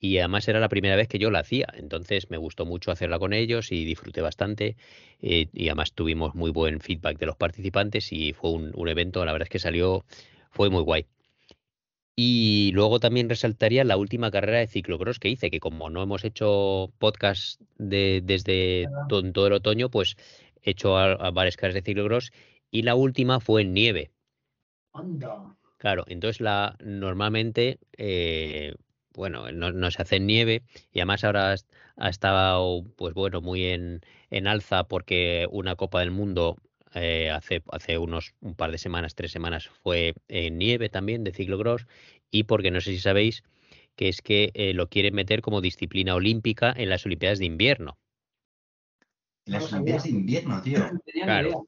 [0.00, 3.18] y además era la primera vez que yo la hacía, entonces me gustó mucho hacerla
[3.18, 4.76] con ellos y disfruté bastante
[5.20, 9.32] eh, y además tuvimos muy buen feedback de los participantes y fue un, evento, la
[9.32, 10.04] verdad es que salió,
[10.50, 11.06] fue muy guay.
[12.16, 16.24] Y luego también resaltaría la última carrera de ciclocross que hice, que como no hemos
[16.24, 20.16] hecho podcast de, desde todo, el otoño, pues
[20.62, 22.32] he hecho varias carreras de ciclocross
[22.72, 24.10] y la última fue en nieve.
[25.78, 28.74] Claro, entonces la normalmente eh,
[29.18, 30.62] bueno, no, se hace en nieve
[30.92, 31.56] y además ahora
[31.96, 34.00] ha estado, pues bueno, muy en,
[34.46, 36.56] alza porque una Copa del Mundo
[36.94, 41.32] eh, hace, hace unos un par de semanas, tres semanas, fue en nieve también de
[41.32, 41.86] ciclocross
[42.30, 43.42] y porque no sé si sabéis
[43.96, 47.98] que es que eh, lo quieren meter como disciplina olímpica en las Olimpiadas de invierno.
[49.46, 50.78] En las Olimpiadas de invierno, tío.
[51.24, 51.66] Claro.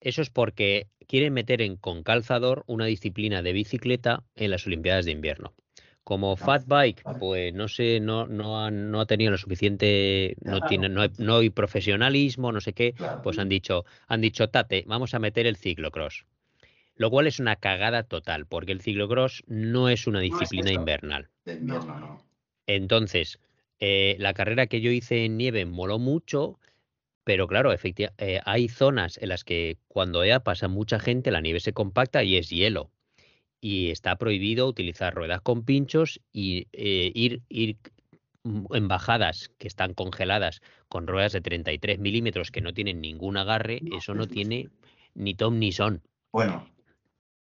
[0.00, 5.04] Eso es porque quieren meter en con calzador una disciplina de bicicleta en las Olimpiadas
[5.04, 5.54] de invierno.
[6.04, 10.88] Como Fat Bike, pues no sé, no, no, no ha tenido lo suficiente, no tiene,
[10.88, 15.46] no hay, profesionalismo, no sé qué, pues han dicho, han dicho, Tate, vamos a meter
[15.46, 16.26] el ciclocross.
[16.96, 21.30] Lo cual es una cagada total, porque el ciclocross no es una disciplina invernal.
[22.66, 23.38] Entonces,
[23.78, 26.58] eh, la carrera que yo hice en nieve moló mucho,
[27.24, 31.40] pero claro, efectivamente, eh, hay zonas en las que cuando ya pasa mucha gente, la
[31.40, 32.90] nieve se compacta y es hielo
[33.62, 37.78] y está prohibido utilizar ruedas con pinchos y eh, ir, ir
[38.44, 43.80] en bajadas que están congeladas con ruedas de 33 milímetros que no tienen ningún agarre,
[43.96, 44.68] eso no tiene
[45.14, 46.02] ni tom ni son.
[46.32, 46.68] Bueno,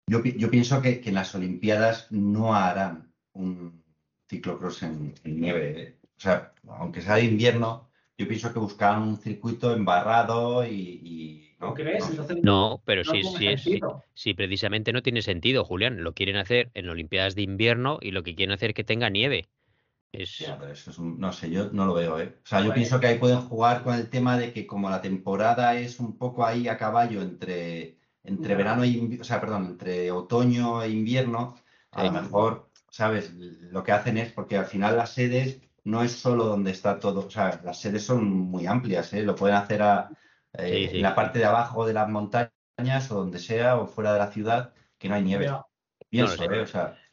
[0.09, 3.85] yo, yo pienso que, que, en las Olimpiadas no harán un
[4.29, 5.83] ciclocross en, nieve.
[5.83, 5.99] ¿eh?
[6.17, 11.75] O sea, aunque sea de invierno, yo pienso que buscarán un circuito embarrado y ¿No
[11.75, 12.05] crees?
[12.43, 13.81] no, pero sí, sí,
[14.15, 16.03] sí, precisamente no tiene sentido, Julián.
[16.03, 19.09] Lo quieren hacer en Olimpiadas de invierno y lo que quieren hacer es que tenga
[19.11, 19.49] nieve.
[20.11, 20.45] Es...
[20.59, 22.37] pero eso es no sé, yo no lo veo, ¿eh?
[22.45, 25.01] O sea, yo pienso que ahí pueden jugar con el tema de que como la
[25.01, 30.11] temporada es un poco ahí a caballo entre, entre verano y, o sea, perdón, entre
[30.11, 31.55] otoño e invierno,
[31.93, 33.33] a lo mejor, ¿sabes?
[33.35, 37.27] Lo que hacen es, porque al final las sedes no es solo donde está todo,
[37.27, 39.23] o sea, las sedes son muy amplias, ¿eh?
[39.23, 40.11] Lo pueden hacer a,
[40.55, 44.19] eh, en la parte de abajo de las montañas o donde sea, o fuera de
[44.19, 45.51] la ciudad, que no hay nieve.
[46.11, 46.67] Bien ¿eh?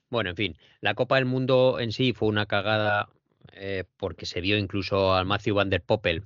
[0.09, 3.09] Bueno, en fin, la Copa del Mundo en sí fue una cagada
[3.53, 6.25] eh, porque se vio incluso al Matthew Van der Poppel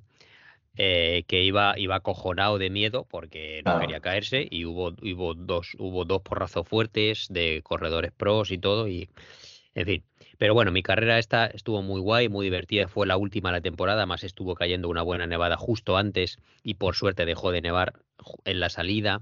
[0.76, 6.03] que iba, iba acojonado de miedo porque no quería caerse y hubo, hubo, dos, hubo
[6.03, 9.07] dos porrazos fuertes de corredores pros y todo y
[9.76, 10.03] en fin.
[10.38, 12.88] Pero bueno, mi carrera esta estuvo muy guay, muy divertida.
[12.88, 16.75] Fue la última de la temporada, más estuvo cayendo una buena nevada justo antes y
[16.75, 17.93] por suerte dejó de nevar
[18.45, 19.21] en la salida.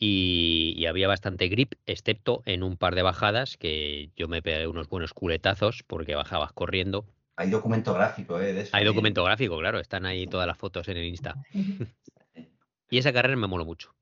[0.00, 4.88] Y, había bastante grip, excepto en un par de bajadas que yo me pegué unos
[4.88, 7.04] buenos culetazos porque bajabas corriendo.
[7.36, 8.68] Hay documento gráfico, ¿eh?
[8.72, 9.80] Hay documento gráfico, claro.
[9.80, 11.34] Están ahí todas las fotos en el Insta.
[12.90, 13.92] y esa carrera me moló mucho.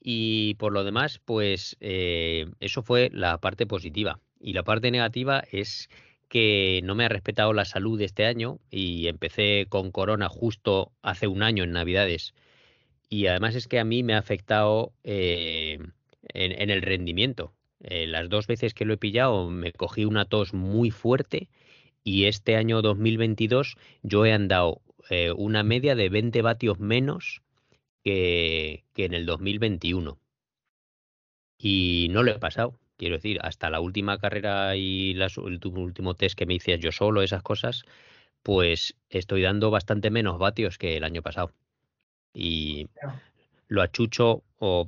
[0.00, 4.18] Y por lo demás, pues eh, eso fue la parte positiva.
[4.40, 5.88] Y la parte negativa es
[6.28, 11.26] que no me ha respetado la salud este año y empecé con corona justo hace
[11.26, 12.34] un año en Navidades.
[13.08, 15.78] Y además es que a mí me ha afectado eh,
[16.28, 17.52] en, el rendimiento.
[17.80, 21.48] Eh, las dos veces que lo he pillado me cogí una tos muy fuerte
[22.04, 24.80] y este año 2022 yo he andado
[25.10, 27.42] eh, una media de 20 vatios menos
[28.04, 30.18] que, que en el 2021.
[31.58, 32.79] Y no lo he pasado.
[33.00, 37.22] Quiero decir, hasta la última carrera y el último test que me hice yo solo,
[37.22, 37.84] esas cosas,
[38.42, 41.54] pues estoy dando bastante menos vatios que el año pasado.
[42.34, 42.88] Y
[43.68, 44.86] lo achucho, o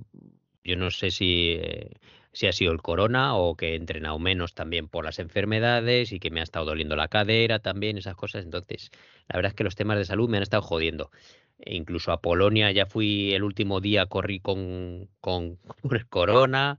[0.62, 1.92] yo no sé si, eh,
[2.34, 6.20] si ha sido el corona o que he entrenado menos también por las enfermedades y
[6.20, 8.44] que me ha estado doliendo la cadera también, esas cosas.
[8.44, 8.90] Entonces,
[9.26, 11.10] la verdad es que los temas de salud me han estado jodiendo.
[11.58, 16.78] E incluso a Polonia ya fui el último día, corrí con, con, con el corona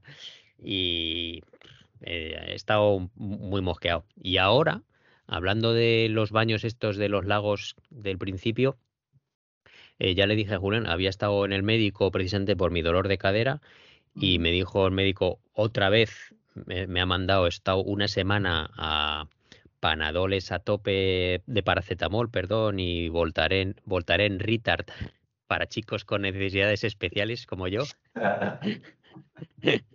[0.64, 1.42] y
[2.00, 4.04] eh, he estado muy mosqueado.
[4.16, 4.82] Y ahora,
[5.26, 8.78] hablando de los baños estos de los lagos del principio,
[9.98, 13.08] eh, ya le dije a Julián, había estado en el médico precisamente por mi dolor
[13.08, 13.60] de cadera
[14.14, 19.26] y me dijo el médico otra vez, me, ha mandado, he estado una semana a
[19.80, 24.86] panadoles a tope de paracetamol, perdón, y Voltaren, Voltaren Retard
[25.46, 27.82] para chicos con necesidades especiales como yo.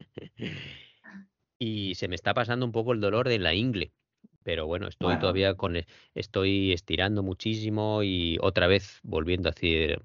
[1.59, 3.91] y se me está pasando un poco el dolor de la ingle.
[4.43, 10.01] Pero bueno, estoy todavía con, e, estoy estirando muchísimo y otra vez volviendo a hacer,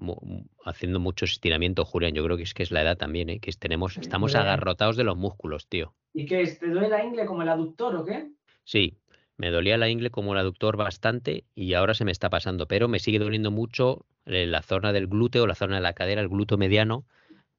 [0.65, 2.13] haciendo muchos estiramientos, Julián.
[2.13, 3.39] Yo creo que es que es la edad también, ¿eh?
[3.39, 5.95] que tenemos, estamos agarrotados de los músculos, tío.
[6.13, 6.59] ¿Y qué es?
[6.59, 8.29] ¿Te duele la ingle como el aductor o qué?
[8.65, 8.97] Sí,
[9.37, 12.87] me dolía la ingle como el aductor bastante y ahora se me está pasando, pero
[12.87, 16.57] me sigue doliendo mucho la zona del glúteo, la zona de la cadera, el glúteo
[16.57, 17.05] mediano,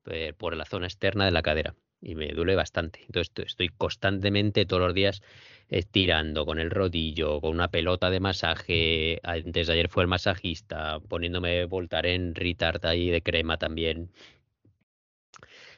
[0.06, 3.00] eh, por la zona externa de la cadera y me duele bastante.
[3.06, 5.22] Entonces estoy constantemente todos los días
[5.68, 9.20] estirando con el rodillo, con una pelota de masaje.
[9.22, 14.10] Antes de ayer fue el masajista, poniéndome Voltaren Retard ahí de crema también.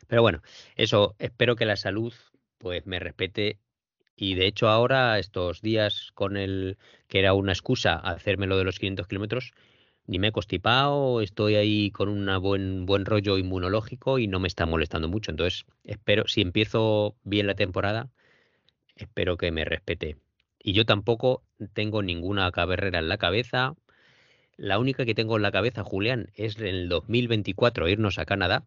[0.06, 0.42] Pero bueno,
[0.76, 2.12] eso, espero que la salud
[2.58, 3.58] pues me respete.
[4.16, 8.64] Y de hecho ahora, estos días con el que era una excusa hacerme lo de
[8.64, 9.52] los 500 kilómetros,
[10.08, 14.48] ni me he constipado, estoy ahí con un buen, buen rollo inmunológico y no me
[14.48, 15.30] está molestando mucho.
[15.30, 18.08] Entonces, espero, si empiezo bien la temporada,
[18.96, 20.16] espero que me respete.
[20.58, 21.42] Y yo tampoco
[21.74, 23.74] tengo ninguna carrera en la cabeza.
[24.56, 28.64] La única que tengo en la cabeza, Julián, es en el 2024 irnos a Canadá,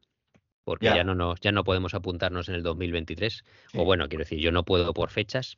[0.64, 3.44] porque ya, no nos, ya no podemos apuntarnos en el 2023.
[3.74, 5.58] O bueno, quiero decir, yo no puedo por fechas,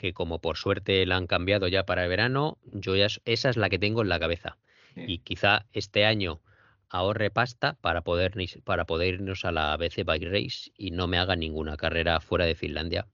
[0.00, 3.56] que como por suerte la han cambiado ya para el verano, yo ya esa es
[3.58, 4.56] la que tengo en la cabeza.
[4.96, 6.40] Y quizá este año
[6.88, 8.32] ahorre pasta para poder,
[8.64, 12.46] para poder irnos a la BC Bike Race y no me haga ninguna carrera fuera
[12.46, 13.08] de Finlandia.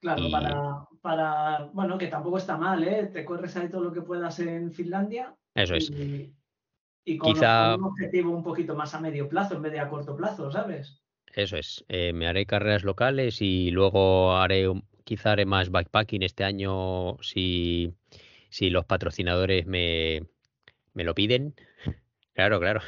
[0.00, 3.06] Claro, para, para, bueno, que tampoco está mal, ¿eh?
[3.06, 5.34] Te corres ahí todo lo que puedas en Finlandia.
[5.54, 5.90] Eso es.
[5.90, 10.14] Y, con, un objetivo un poquito más a medio plazo en vez de a corto
[10.14, 11.00] plazo, ¿sabes?
[11.32, 11.84] Eso es.
[11.88, 14.68] Eh, me haré carreras locales y luego haré
[15.06, 17.94] quizá haré más backpacking este año si,
[18.50, 20.24] si los patrocinadores me,
[20.94, 21.54] me lo piden.
[22.34, 22.80] Claro, claro.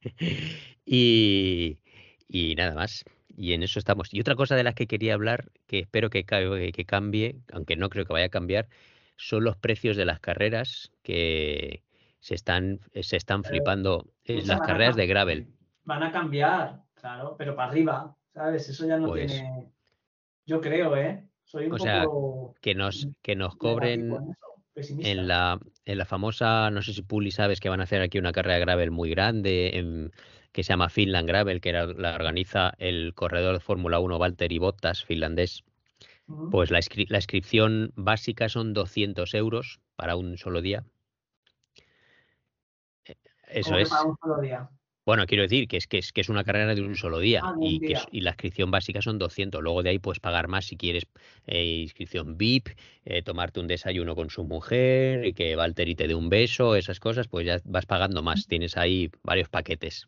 [0.86, 1.78] y,
[2.28, 3.04] y nada más.
[3.36, 4.14] Y en eso estamos.
[4.14, 7.90] Y otra cosa de las que quería hablar, que espero que, que cambie, aunque no
[7.90, 8.68] creo que vaya a cambiar,
[9.16, 11.82] son los precios de las carreras que
[12.20, 14.06] se están, se están flipando.
[14.24, 15.48] en las carreras de gravel.
[15.82, 18.68] Van a cambiar, claro, pero para arriba, ¿sabes?
[18.68, 19.72] Eso ya no pues tiene.
[20.46, 21.29] Yo creo, ¿eh?
[21.54, 22.06] O sea,
[22.60, 24.36] que nos, que nos cobren
[24.74, 28.18] en la, en la famosa, no sé si Puli sabes que van a hacer aquí
[28.18, 30.10] una carrera de gravel muy grande
[30.52, 35.04] que se llama Finland Gravel, que la organiza el corredor de Fórmula 1 Valtteri Bottas,
[35.04, 35.64] finlandés.
[36.50, 36.78] Pues la,
[37.08, 40.84] la, inscripción básica son 200 euros para un solo día.
[43.04, 43.16] E,
[43.48, 43.88] eso es.
[43.90, 44.70] Para un solo día?
[45.10, 47.40] Bueno, quiero decir que es que es, que es una carrera de un solo día,
[47.42, 49.60] ah, y, Que y la inscripción básica son 200.
[49.60, 51.08] Luego de ahí puedes pagar más si quieres
[51.48, 52.68] eh, inscripción VIP,
[53.04, 57.00] eh, tomarte un desayuno con su mujer, y que Valtteri te dé un beso, esas
[57.00, 58.46] cosas, pues ya vas pagando más.
[58.46, 60.06] Tienes ahí varios paquetes.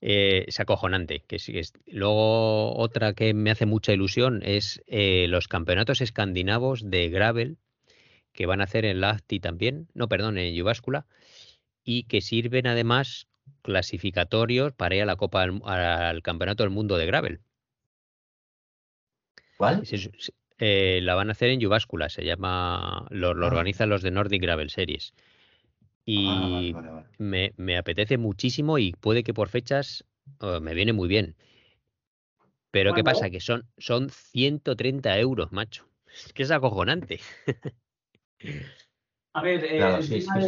[0.00, 1.24] Eh, es acojonante.
[1.26, 7.58] Que, es, luego otra que me hace mucha ilusión es los campeonatos escandinavos de gravel
[8.32, 11.04] que van a hacer en Lahti también, no, perdón, en Jyväskylä
[11.84, 13.28] y que sirven además
[13.62, 17.40] clasificatorios para ir a la Copa al, Campeonato del Mundo de Gravel.
[19.56, 19.82] ¿Cuál?
[20.58, 23.46] Eh, la van a hacer en Jyväskylä, se llama, lo, ah.
[23.46, 25.12] organizan los de Nordic Gravel Series.
[25.16, 25.22] Ah,
[26.04, 26.74] y
[27.18, 30.04] Me, apetece muchísimo y puede que por fechas
[30.38, 31.36] oh, me viene muy bien.
[32.70, 33.28] Pero ¿qué pasa?
[33.28, 35.86] Que son, son 130 euros, macho.
[36.06, 37.20] Es que es acojonante.
[39.34, 40.40] A ver, eh, el tema,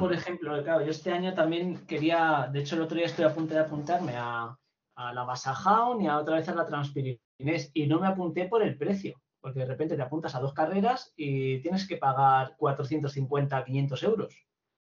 [0.00, 3.34] por ejemplo, claro, yo este año también quería, de hecho el otro día estoy a
[3.34, 4.56] punto de apuntarme a,
[4.96, 8.78] la Basajaun y a otra vez a la Transpirinés y no me apunté por el
[8.78, 14.02] precio, porque de repente te apuntas a dos carreras y tienes que pagar 450, 500
[14.04, 14.46] euros.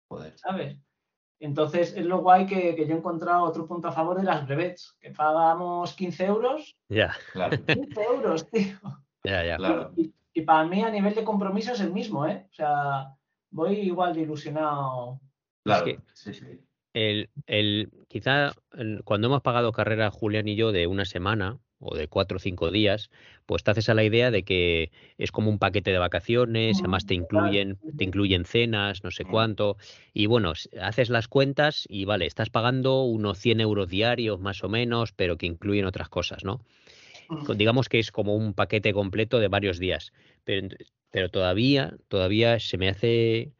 [0.08, 0.36] Joder.
[0.36, 0.76] ¿Sabes?
[1.38, 4.96] Entonces es lo guay que, yo he encontrado otro punto a favor de las brevets,
[5.00, 6.76] que pagamos 15 euros.
[6.88, 7.56] Ya, claro.
[7.64, 8.78] 15 euros, tío.
[9.24, 9.56] Ya, ya.
[9.56, 9.92] Claro.
[9.96, 12.46] Y, y, para mí a nivel de compromiso es el mismo, ¿eh?
[12.50, 13.14] O sea,
[13.50, 15.20] voy igual de ilusionado.
[15.64, 15.86] Claro,
[16.94, 18.52] El, el, quizá
[19.04, 22.70] cuando hemos pagado carrera Julián y yo de una semana, o de cuatro o cinco
[22.70, 23.10] días,
[23.46, 27.06] pues te haces a la idea de que es como un paquete de vacaciones, además
[27.06, 29.76] te incluyen, te incluyen cenas, no sé cuánto,
[30.12, 34.68] y bueno, haces las cuentas y vale, estás pagando unos 100 euros diarios más o
[34.68, 36.60] menos, pero que incluyen otras cosas, ¿no?
[37.54, 40.12] Digamos que es como un paquete completo de varios días,
[40.44, 40.68] pero,
[41.10, 43.52] pero todavía, todavía se me hace,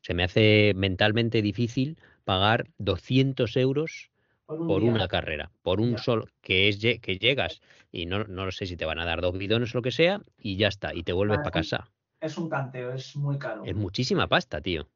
[0.00, 4.10] se me hace mentalmente difícil pagar 200 euros
[4.46, 7.60] por, una carrera, por un solo, que es que llegas
[7.90, 10.20] y no, no sé si te van a dar dos bidones o lo que sea
[10.38, 11.90] y ya está, y te vuelves para casa.
[12.20, 13.64] Es un canteo, es muy caro.
[13.64, 14.88] Es muchísima pasta, tío.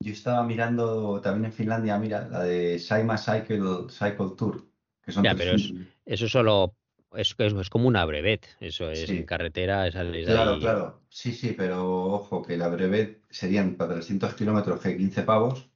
[0.00, 4.64] Yo estaba mirando también en Finlandia, mira, la de Saima Cycle, Cycle Tour.
[5.02, 5.56] Que son ya, pero
[6.04, 6.76] eso solo
[7.14, 9.90] es, es, como una brevet, eso es en carretera.
[9.90, 15.22] claro, claro, sí, sí, pero ojo, que la brevet serían para 300 kilómetros que 15
[15.22, 15.70] pavos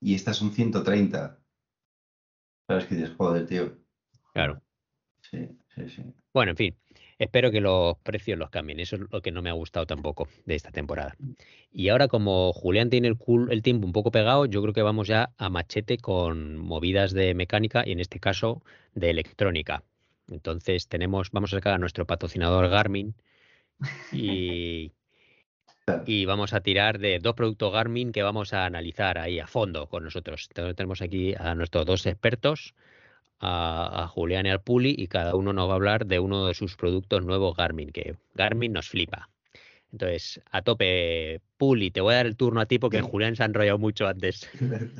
[0.00, 1.38] y estas son 130.
[2.68, 3.76] Sabes que dices, joder, tío.
[4.32, 4.60] Claro.
[5.22, 6.02] Sí, sí, sí.
[6.32, 6.76] Bueno, en fin,
[7.18, 8.80] espero que los precios los cambien.
[8.80, 11.16] Eso es lo que no me ha gustado tampoco de esta temporada.
[11.72, 13.16] Y ahora, como Julián tiene el,
[13.50, 17.34] el tiempo un poco pegado, yo creo que vamos ya a machete con movidas de
[17.34, 18.62] mecánica y en este caso
[18.94, 19.82] de electrónica.
[20.28, 23.14] Entonces tenemos, vamos a sacar a nuestro patrocinador Garmin
[24.12, 24.92] y,
[26.06, 29.88] y vamos a tirar de dos productos Garmin que vamos a analizar ahí a fondo
[29.88, 30.46] con nosotros.
[30.48, 32.74] Entonces tenemos aquí a nuestros dos expertos,
[33.40, 36.54] a, Julián y al Puli, y cada uno nos va a hablar de uno de
[36.54, 39.28] sus productos nuevos Garmin, que Garmin nos flipa.
[39.92, 43.42] Entonces, a tope, Puli, te voy a dar el turno a ti porque Julián se
[43.42, 44.48] ha enrollado mucho antes.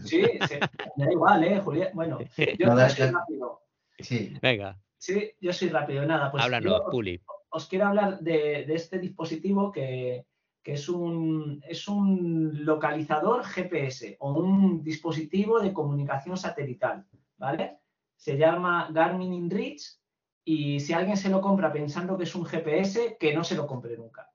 [0.04, 0.58] Sí, sí
[0.96, 1.88] da igual, ¿eh, Julián?
[1.92, 2.18] Bueno,
[2.58, 3.62] yo no, soy rápido.
[3.98, 4.36] Sí.
[4.40, 4.78] Venga.
[4.98, 6.04] Sí, yo soy rápido.
[6.06, 7.20] Nada, pues Háblanos, Puli.
[7.50, 10.26] Os, quiero hablar de este dispositivo que,
[10.66, 17.78] que es un, es un localizador GPS o un dispositivo de comunicación satelital, ¿vale?
[18.16, 20.00] Se llama Garmin InReach
[20.44, 23.68] y si alguien se lo compra pensando que es un GPS, que no se lo
[23.68, 24.28] compre nunca.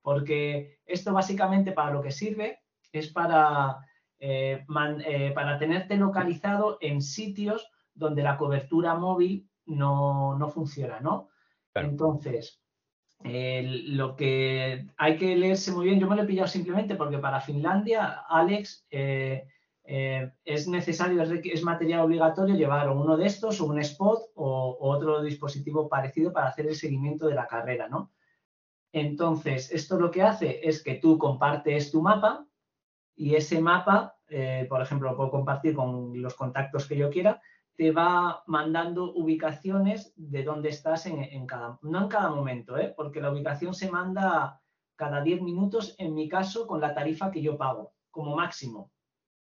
[0.00, 2.60] Porque esto básicamente para lo que sirve
[2.90, 3.76] es para,
[4.18, 4.64] eh,
[5.06, 11.28] eh, para tenerte localizado en sitios donde la cobertura móvil no, no funciona, ¿no?
[11.74, 12.60] Entonces,
[13.22, 17.40] lo que hay que leerse muy bien, yo me lo he pillado simplemente porque para
[17.40, 19.46] Finlandia, Alex, eh,
[19.84, 25.22] eh, es necesario, es, material obligatorio llevar uno de estos o un spot o, otro
[25.22, 28.12] dispositivo parecido para hacer el seguimiento de la carrera, ¿no?
[28.92, 32.46] Entonces, esto lo que hace es que tú compartes tu mapa
[33.16, 37.40] y ese mapa, eh, por ejemplo, lo puedo compartir con los contactos que yo quiera
[37.76, 42.92] te va mandando ubicaciones de dónde estás en, cada, no en cada momento, ¿eh?
[42.96, 44.60] porque la ubicación se manda
[44.96, 48.92] cada 10 minutos, en mi caso, con la tarifa que yo pago, como máximo.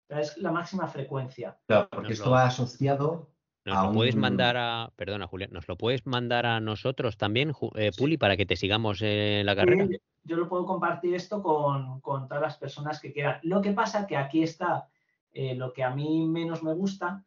[0.08, 1.56] Es la máxima frecuencia.
[1.66, 3.28] Claro, porque esto va asociado
[3.66, 7.90] nos lo puedes mandar a, perdona Julián, nos lo puedes mandar a nosotros también, eh,
[7.96, 9.88] Puli, para que te sigamos en la carrera.
[10.22, 13.40] yo lo puedo compartir esto con, todas las personas que quieran.
[13.42, 14.88] Lo que pasa que aquí está
[15.32, 17.24] eh, lo que a mí menos me gusta,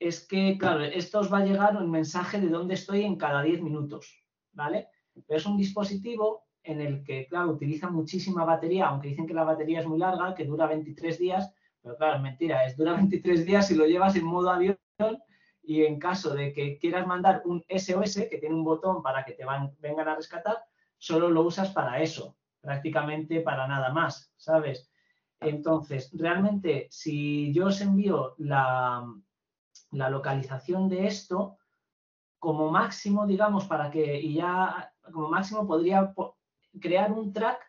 [0.00, 3.42] es que, claro, esto os va a llegar un mensaje de dónde estoy en cada
[3.42, 4.88] 10 minutos, ¿vale?
[5.26, 9.44] Pero es un dispositivo en el que, claro, utiliza muchísima batería, aunque dicen que la
[9.44, 13.68] batería es muy larga, que dura 23 días, pero claro, mentira, es dura 23 días
[13.68, 14.78] si lo llevas en modo avión
[15.62, 19.32] y en caso de que quieras mandar un SOS, que tiene un botón para que
[19.32, 19.44] te
[19.80, 20.64] vengan a rescatar,
[20.96, 24.90] solo lo usas para eso, prácticamente para nada más, ¿sabes?
[25.40, 29.04] Entonces, realmente, si yo os envío la,
[29.92, 31.58] la localización de esto,
[32.38, 36.14] como máximo, digamos, para que, y ya como máximo podría
[36.80, 37.60] crear un track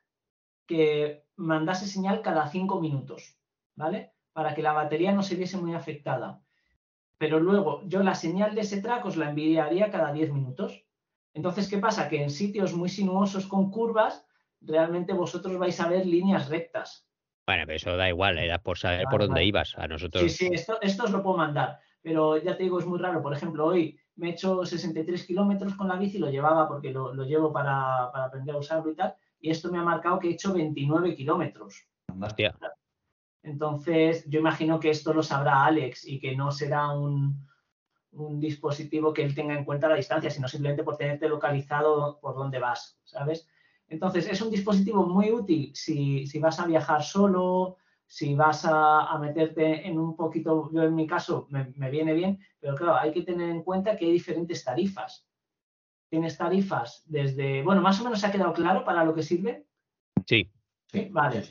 [0.65, 3.37] que mandase señal cada cinco minutos,
[3.75, 4.13] ¿vale?
[4.31, 6.41] Para que la batería no se viese muy afectada.
[7.17, 10.85] Pero luego yo la señal de ese track os la enviaría cada 10 minutos.
[11.33, 12.09] Entonces, ¿qué pasa?
[12.09, 14.25] Que en sitios muy sinuosos con curvas,
[14.61, 17.07] realmente vosotros vais a ver líneas rectas.
[17.45, 19.75] Bueno, pero eso da igual, era por saber por dónde ibas.
[19.77, 20.23] A nosotros.
[20.23, 23.21] Sí, sí, esto, esto os lo puedo mandar pero ya te digo, es muy raro.
[23.21, 27.13] Por ejemplo, hoy me he hecho 63 kilómetros con la bici, lo llevaba porque lo,
[27.23, 30.53] llevo para, aprender a usarlo y tal, y esto me ha marcado que he hecho
[30.53, 31.87] 29 kilómetros.
[33.43, 37.47] Entonces, yo imagino que esto lo sabrá Alex y que no será un,
[38.11, 42.59] dispositivo que él tenga en cuenta la distancia, sino simplemente por tenerte localizado por dónde
[42.59, 43.47] vas, ¿sabes?
[43.87, 47.77] Entonces, es un dispositivo muy útil si, si vas a viajar solo,
[48.11, 52.75] si vas a, meterte en un poquito, yo en mi caso me, viene bien, pero
[52.75, 55.25] claro, hay que tener en cuenta que hay diferentes tarifas.
[56.09, 59.65] Tienes tarifas desde, bueno, más o menos se ha quedado claro para lo que sirve.
[60.27, 60.51] Sí.
[60.87, 61.41] Sí, vale.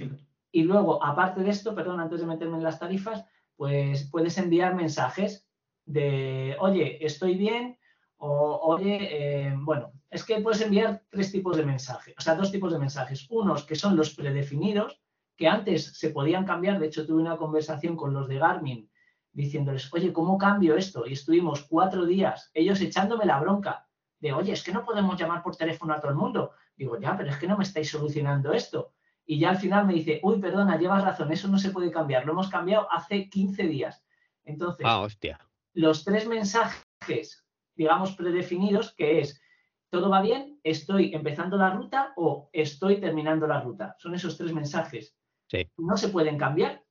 [0.53, 3.25] Y luego, aparte de esto, perdón, antes de meterme en las tarifas,
[3.57, 5.49] pues puedes enviar mensajes
[5.87, 7.79] de, oye, estoy bien,
[8.19, 12.53] O, oye, eh, bueno, es que puedes enviar tres tipos de mensajes, o sea, dos
[12.53, 13.27] tipos de mensajes.
[13.31, 15.01] Unos que son los predefinidos,
[15.41, 16.79] que antes se podían cambiar.
[16.79, 18.91] De hecho, tuve una conversación con los de Garmin
[19.33, 21.07] diciéndoles, oye, ¿cómo cambio esto?
[21.07, 23.87] Y estuvimos cuatro días, ellos echándome la bronca
[24.19, 26.53] de, oye, es que no podemos llamar por teléfono a todo el mundo.
[26.77, 28.93] Digo, ya, pero es que no me estáis solucionando esto.
[29.25, 32.27] Y ya al final me dice, uy, perdona, llevas razón, eso no se puede cambiar.
[32.27, 34.05] Lo hemos cambiado hace 15 días.
[34.45, 35.39] Entonces, ah, hostia.
[35.73, 39.41] los tres mensajes, digamos, predefinidos, que es,
[39.89, 43.97] todo va bien, estoy empezando la ruta o estoy terminando la ruta.
[43.99, 45.17] Son esos tres mensajes.
[45.51, 45.69] Sí.
[45.79, 46.85] No se pueden cambiar,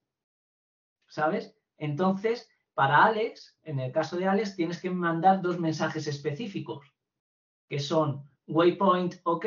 [1.07, 1.55] ¿sabes?
[1.78, 6.93] Entonces, para Alex, en el caso de Alex, tienes que mandar dos mensajes específicos,
[7.70, 9.45] que son waypoint OK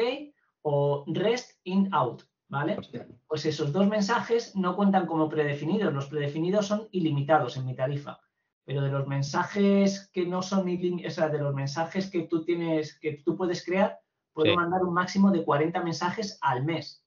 [0.63, 2.79] o rest in out, ¿vale?
[3.27, 8.19] Pues esos dos mensajes no cuentan como predefinidos, los predefinidos son ilimitados en mi tarifa,
[8.65, 12.45] pero de los mensajes que no son ilimitados, o sea, de los mensajes que tú
[12.45, 14.01] tienes, que tú puedes crear,
[14.33, 17.05] puedo mandar un máximo de 40 mensajes al mes.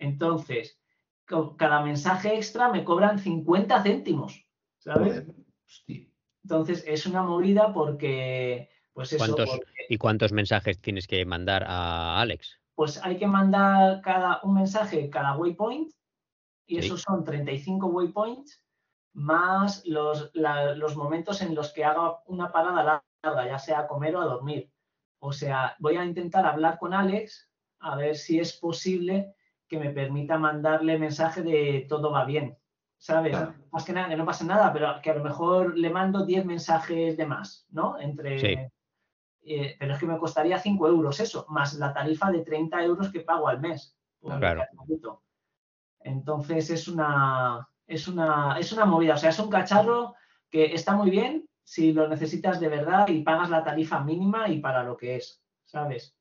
[0.00, 0.80] Entonces,
[1.24, 4.46] cada mensaje extra me cobran 50 céntimos,
[4.78, 5.24] ¿sabes?
[6.42, 9.36] Entonces es una movida porque, pues eso.
[9.88, 12.60] ¿Y cuántos mensajes tienes que mandar a Alex?
[12.74, 15.92] Pues hay que mandar cada un mensaje cada waypoint
[16.66, 18.64] y esos son 35 waypoints
[19.14, 24.16] más los, los momentos en los que haga una parada larga, ya sea a comer
[24.16, 24.70] o a dormir.
[25.20, 27.48] O sea, voy a intentar hablar con Alex
[27.78, 29.33] a ver si es posible
[29.68, 32.56] que me permita mandarle mensaje de todo va bien,
[32.98, 33.36] ¿sabes?
[33.70, 36.44] Más que nada, que no pasa nada, pero que a lo mejor le mando 10
[36.44, 37.98] mensajes de más, ¿no?
[37.98, 38.70] Entre...
[39.46, 43.10] Eh, pero es que me costaría 5 euros eso, más la tarifa de 30 euros
[43.10, 43.94] que pago al mes.
[44.38, 44.64] Claro.
[46.00, 50.14] Entonces es una, es, una, es una movida, o sea, es un cacharro
[50.50, 54.60] que está muy bien si lo necesitas de verdad y pagas la tarifa mínima y
[54.60, 56.16] para lo que es, ¿sabes?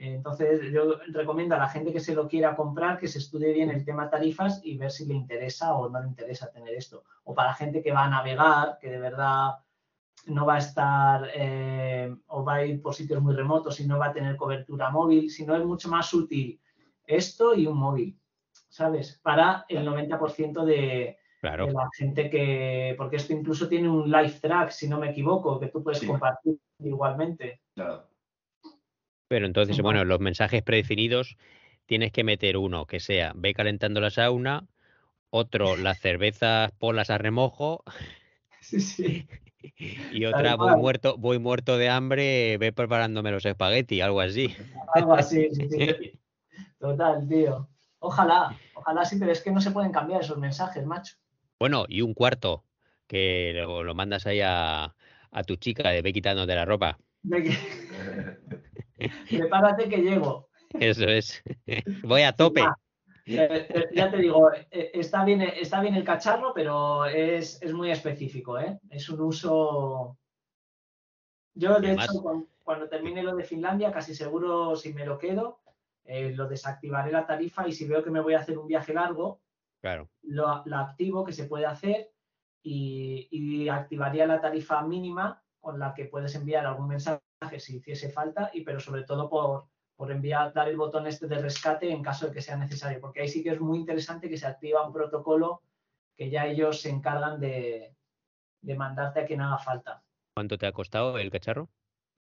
[0.00, 3.70] Entonces, yo recomiendo a la gente que se lo quiera comprar que se estudie bien
[3.70, 7.04] el tema tarifas y ver si le interesa o no le interesa tener esto.
[7.24, 9.56] O para gente que va a navegar, que de verdad
[10.26, 13.98] no va a estar eh, o va a ir por sitios muy remotos y no
[13.98, 16.60] va a tener cobertura móvil, sino es mucho más útil
[17.08, 18.20] esto y un móvil,
[18.68, 19.18] ¿sabes?
[19.22, 24.70] Para el 90% de, de, la gente que, porque esto incluso tiene un live track,
[24.70, 27.62] si no me equivoco, que tú puedes compartir igualmente.
[27.74, 28.06] Claro.
[29.28, 31.36] Pero entonces, bueno, los mensajes predefinidos
[31.86, 34.66] tienes que meter uno que sea ve calentando la sauna,
[35.30, 37.84] otro las cervezas polas a remojo.
[38.60, 39.26] Sí, sí.
[40.12, 44.54] Y otra voy muerto, voy muerto de hambre, ve preparándome los espagueti, algo así.
[44.94, 46.20] Algo así, sí, sí.
[46.78, 47.68] Total, tío.
[47.98, 51.16] Ojalá, ojalá sí, pero es que no se pueden cambiar esos mensajes, macho.
[51.58, 52.64] Bueno, y un cuarto,
[53.06, 54.94] que lo, lo mandas ahí a,
[55.30, 56.98] a tu chica de ve quitándote la ropa.
[59.30, 60.48] Prepárate que llego.
[60.78, 61.42] Eso es.
[62.02, 62.62] Voy a tope.
[63.26, 67.90] Eh, eh, ya te digo, eh, está bien, está bien el cacharro, pero es, muy
[67.90, 68.78] específico, ¿eh?
[68.88, 70.16] Es un uso.
[71.54, 72.22] Yo, de hecho,
[72.64, 75.60] cuando, termine lo de Finlandia, casi seguro, si me lo quedo,
[76.04, 79.42] lo desactivaré la tarifa y si veo que me voy a hacer un viaje largo,
[79.80, 80.08] claro.
[80.22, 80.46] lo,
[80.76, 82.10] activo, que se puede hacer,
[82.62, 87.20] y, y activaría la tarifa mínima con la que puedes enviar algún mensaje
[87.58, 89.66] si hiciese falta, y pero sobre todo por,
[89.96, 93.20] por enviar, dar el botón este de rescate en caso de que sea necesario, porque
[93.20, 95.62] ahí sí que es muy interesante que se activa un protocolo
[96.16, 97.94] que ya ellos se encargan de,
[98.60, 100.02] de mandarte a quien haga falta.
[100.34, 101.68] ¿Cuánto te ha costado el cacharro?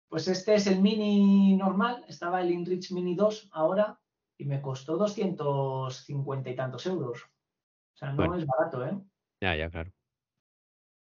[0.10, 4.00] Pues este es el mini normal, estaba el InReach Mini 2 ahora
[4.38, 7.24] y me costó 250 y tantos euros.
[7.24, 9.00] O sea, no es barato, ¿eh?
[9.42, 9.92] Ya, ya, claro.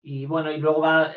[0.04, 1.12] Y bueno, y luego va,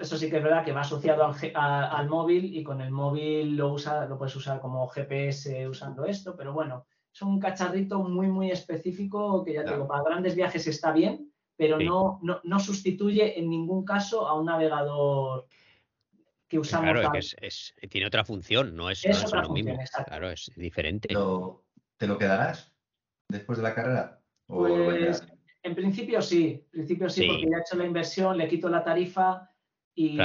[0.00, 3.72] eso sí que es verdad que va asociado al, móvil y con el móvil lo,
[3.72, 8.52] usa, lo puedes usar como GPS usando esto, pero bueno, es un cacharrito muy, muy
[8.52, 13.50] específico que ya te digo, para grandes viajes está bien, pero no, no, sustituye en
[13.50, 15.48] ningún caso a un navegador
[16.46, 16.92] que usamos.
[16.92, 19.76] Claro, es, es, tiene otra función, no es, lo mismo.
[20.06, 21.08] Claro, es diferente.
[21.08, 22.72] ¿Te lo quedarás
[23.28, 24.22] después de la carrera?
[24.46, 25.26] pues,
[25.62, 28.84] en principio sí, en principio sí, porque ya he hecho la inversión, le quito la
[28.84, 29.50] tarifa
[29.94, 30.18] y,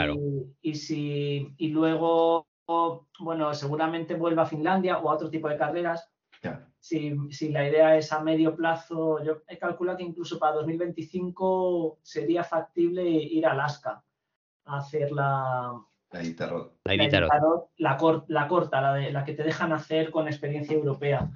[0.61, 2.47] y, si, y luego,
[3.19, 6.09] bueno, seguramente vuelva a Finlandia o a otro tipo de carreras.
[6.79, 11.99] Si, si, la idea es a medio plazo, yo he calculado que incluso para 2025
[12.03, 14.03] sería factible ir a Alaska
[14.65, 15.81] a hacer la,
[16.11, 16.73] la Itarot.
[16.83, 16.95] La,
[17.77, 17.97] la,
[18.27, 21.31] la, corta, la, de, la que te dejan hacer con experiencia europea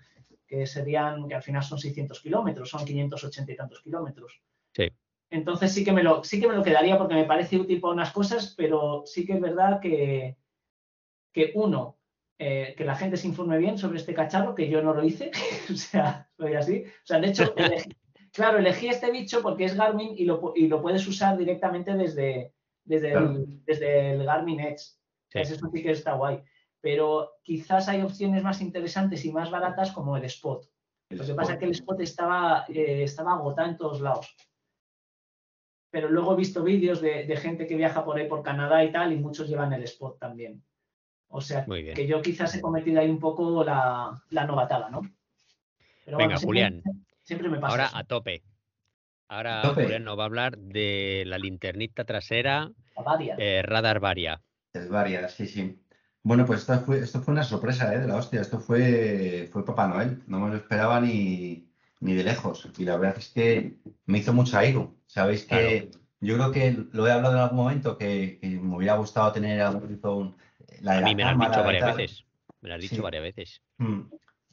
[0.48, 4.41] que serían, que al final son 600 kilómetros, son 580 y tantos kilómetros.
[4.74, 4.88] Sí.
[5.30, 7.94] Entonces sí que me lo, sí que me lo quedaría porque me parece útil para
[7.94, 10.38] unas cosas, pero sí que es verdad que,
[11.34, 11.98] que uno,
[12.40, 15.32] eh, que la gente se informe bien sobre este cacharro, que yo no lo hice,
[15.72, 16.86] o sea, soy así.
[16.86, 17.53] O sea, de hecho,
[18.32, 22.53] claro, elegí este bicho porque es Garmin y lo, y lo puedes usar directamente desde,
[22.86, 24.94] desde, el, desde el Garmin Edge.
[25.34, 26.41] Eso sí que está guay.
[26.81, 30.63] Pero quizás hay opciones más interesantes y más baratas como el Spot.
[31.09, 34.35] Lo que pasa es que el Spot estaba, eh, estaba agotado en todos lados
[35.89, 39.13] pero luego he visto vídeos de, gente que viaja por ahí por Canadá y tal,
[39.13, 40.63] y muchos llevan el spot también.
[41.29, 45.01] O sea, que yo quizás he cometido ahí un poco la, novatada, ¿no?
[46.05, 46.83] Venga, Julián.
[47.23, 47.71] Siempre me pasa.
[47.71, 48.43] Ahora a tope.
[49.27, 52.71] Ahora Julián nos va a hablar de la linternita trasera
[53.37, 54.39] eh, Radar Varia.
[54.71, 55.81] Es Varia, sí, sí.
[56.27, 57.99] Bueno, pues esto fue, esto fue una sorpresa ¿eh?
[57.99, 58.41] de la hostia.
[58.41, 60.21] Esto fue, fue Papá Noel.
[60.27, 61.69] No me lo esperaba ni,
[62.01, 62.67] ni de lejos.
[62.77, 63.77] Y la verdad es que
[64.07, 64.93] me hizo mucha ego.
[65.05, 65.89] Sabéis que
[66.19, 70.35] yo creo que lo he hablado en algún momento que, me hubiera gustado tener algún
[70.81, 72.25] la A mí me lo han dicho varias veces.
[72.59, 73.61] Me lo has dicho varias veces.
[73.77, 74.01] Mm.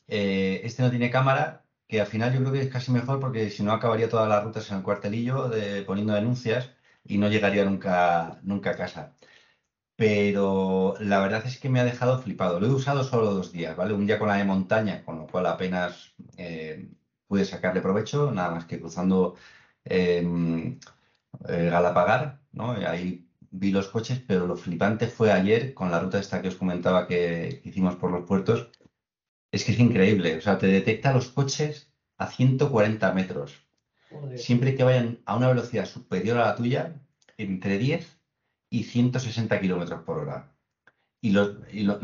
[0.06, 3.50] Eh, este no tiene cámara, que al final yo creo que es casi mejor porque
[3.50, 6.70] si no acabaría todas las rutas en el cuartelillo de, poniendo denuncias
[7.04, 9.12] y no llegaría nunca, nunca a casa.
[9.96, 12.58] Pero la verdad es que me ha dejado flipado.
[12.60, 13.94] Lo he usado solo dos días, ¿vale?
[13.94, 16.88] Un día con la de montaña, con lo cual apenas eh,
[17.28, 19.36] pude sacarle provecho, nada más que cruzando
[19.84, 20.78] eh,
[21.48, 22.72] Galapagar, ¿no?
[22.72, 26.56] ahí vi los coches, pero lo flipante fue ayer con la ruta esta que os
[26.56, 28.70] comentaba que hicimos por los puertos.
[29.52, 33.64] Es que es increíble, o sea, te detecta los coches a 140 metros.
[34.36, 37.00] Siempre que vayan a una velocidad superior a la tuya,
[37.36, 38.13] entre 10
[38.74, 40.52] y 160 kilómetros por hora.
[41.20, 41.54] Y, lo,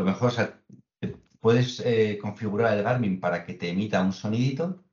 [0.04, 1.06] mejor, o
[1.40, 4.84] puedes eh, configurar el Garmin para que te emita un sonidito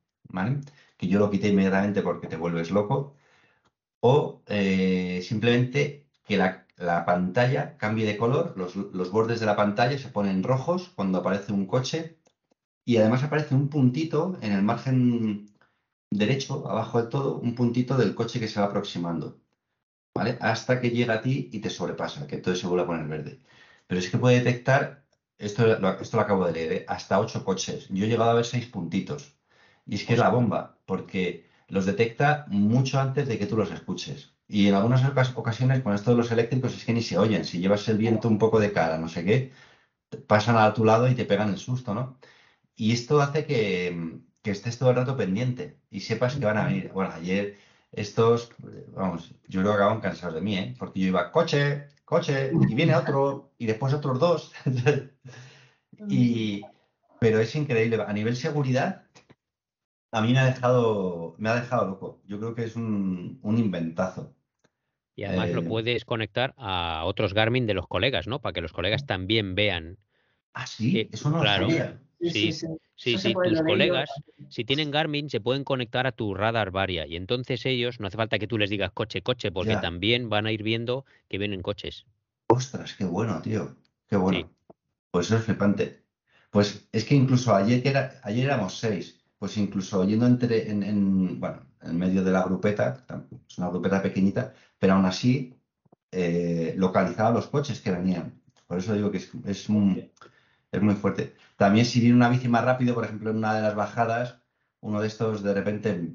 [0.96, 3.14] que yo lo quité inmediatamente porque te vuelves loco.
[4.00, 6.66] O eh, simplemente que la,
[7.06, 11.66] pantalla cambie de color, los, bordes de la pantalla se ponen rojos cuando aparece un
[11.66, 12.18] coche
[12.84, 15.50] y además aparece un puntito en el margen
[16.10, 19.40] derecho, abajo de todo, un puntito del coche que se va aproximando.
[20.18, 20.36] ¿Vale?
[20.40, 23.40] Hasta que llega a ti y te sobrepasa, que todo se vuelve a poner verde.
[23.86, 25.04] Pero es que puede detectar,
[25.38, 25.62] esto,
[26.00, 26.84] esto lo acabo de leer, ¿eh?
[26.88, 27.88] hasta ocho coches.
[27.90, 29.36] Yo he llegado a ver seis puntitos.
[29.86, 33.70] Y es que es la bomba, porque los detecta mucho antes de que tú los
[33.70, 34.34] escuches.
[34.48, 35.04] Y en algunas
[35.36, 37.44] ocasiones con esto de los eléctricos es que ni se oyen.
[37.44, 39.52] Si llevas el viento un poco de cara, no sé qué,
[40.26, 42.18] pasan a tu lado y te pegan el susto, ¿no?
[42.76, 46.90] Y esto hace que, estés todo el rato pendiente y sepas que van a venir.
[46.92, 47.58] Bueno, ayer
[47.92, 48.52] estos,
[48.94, 50.74] vamos, yo creo que acaban cansados de mí, ¿eh?
[50.78, 54.52] Porque yo iba, coche, coche, y viene otro, y después otros dos.
[56.08, 56.62] y,
[57.18, 58.02] pero es increíble.
[58.06, 59.04] A nivel seguridad,
[60.12, 62.22] a mí me ha dejado, me ha dejado loco.
[62.26, 64.34] Yo creo que es un, inventazo.
[65.16, 68.40] Y además lo eh, puedes conectar a otros Garmin de los colegas, ¿no?
[68.40, 69.98] Para que los colegas también vean.
[70.52, 72.00] Ah, sí, eso no lo sabía.
[72.20, 72.66] Sí, sí, sí,
[73.02, 74.10] tus colegas,
[74.48, 78.16] si tienen Garmin, se pueden conectar a tu radar varia y entonces ellos, no hace
[78.16, 81.62] falta que tú les digas coche, coche, porque también van a ir viendo que vienen
[81.62, 82.06] coches.
[82.48, 83.76] Ostras, qué bueno, tío,
[84.08, 84.50] qué bueno.
[85.10, 86.02] Pues eso es flipante.
[86.50, 91.38] Pues es que incluso ayer, que era, ayer éramos seis pues incluso yendo entre, en,
[91.38, 93.04] bueno, en medio de la grupeta,
[93.48, 95.54] es una grupeta pequeñita, pero aún así
[96.10, 98.40] eh, localizaba los coches que venían.
[98.66, 100.10] Por eso digo que es, es, muy,
[100.72, 101.36] es muy fuerte.
[101.56, 104.42] También si viene una bici más rápido, por ejemplo, en una de las bajadas,
[104.80, 106.14] uno de estos de repente,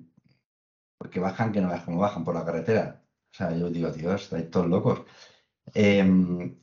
[0.98, 3.04] porque bajan que no veas cómo bajan por la carretera.
[3.34, 5.02] O sea, yo digo, Dios, estáis todos locos.
[5.74, 6.58] Em,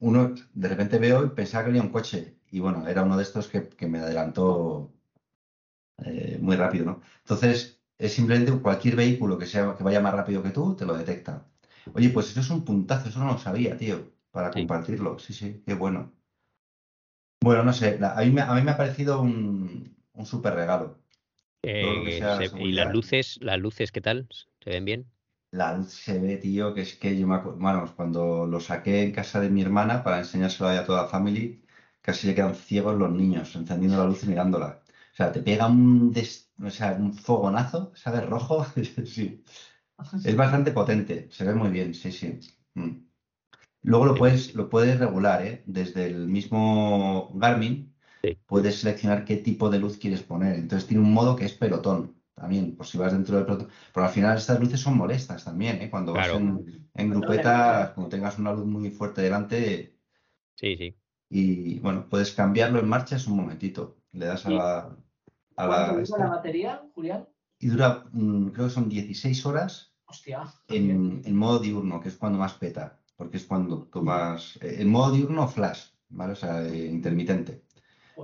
[0.00, 2.38] uno de repente veo y pensaba que venía un coche.
[2.50, 4.92] Y bueno, era uno de estos que, que me adelantó
[6.04, 7.00] eh, muy rápido, ¿no?
[7.18, 10.94] Entonces, es simplemente cualquier vehículo que, sea, que vaya más rápido que tú, te lo
[10.94, 11.46] detecta.
[11.94, 15.18] Oye, pues eso es un puntazo, eso no lo sabía, tío, para compartirlo.
[15.18, 16.12] Sí, sí, qué bueno.
[17.42, 20.98] Bueno, no sé, a, mí me, a mí me ha parecido un, un súper regalo.
[21.62, 22.20] Eh,
[22.58, 24.28] ¿Y las luces, las luces qué tal?
[24.60, 25.10] ¿Se ven bien?
[25.52, 29.02] La luz se ve, tío, que es que yo me acuerdo, bueno, cuando lo saqué
[29.02, 31.58] en casa de mi hermana para enseñárselo a toda la familia,
[32.00, 34.82] casi le quedan ciegos los niños encendiendo la luz y mirándola.
[35.12, 36.14] O sea, te pega un,
[36.64, 38.26] o sea, un fogonazo, ¿sabes?
[38.26, 38.64] Rojo.
[39.06, 39.44] sí.
[40.24, 42.40] Es bastante potente, se ve muy bien, sí, sí.
[42.74, 42.90] Mm.
[43.82, 45.62] Luego lo puedes, lo puedes regular, ¿eh?
[45.66, 47.92] Desde el mismo Garmin
[48.46, 50.54] puedes seleccionar qué tipo de luz quieres poner.
[50.56, 53.68] Entonces tiene un modo que es pelotón también, por si vas dentro del pelotón.
[53.92, 55.90] Pero al final estas luces son molestas también, ¿eh?
[55.90, 59.98] Cuando vas en, en grupeta, cuando tengas una luz muy fuerte delante.
[60.54, 60.96] Sí, sí.
[61.28, 63.96] Y bueno, puedes cambiarlo en marcha, es un momentito.
[64.12, 64.96] Le das a la.
[65.56, 67.28] A la, dura la batería, Julián?
[67.58, 70.44] Y dura, mm, creo que son 16 horas Hostia.
[70.68, 74.56] en, en modo diurno, que es cuando más peta, porque es cuando tomas.
[74.62, 76.32] eh, En modo diurno, flash, ¿vale?
[76.32, 77.62] O sea, intermitente.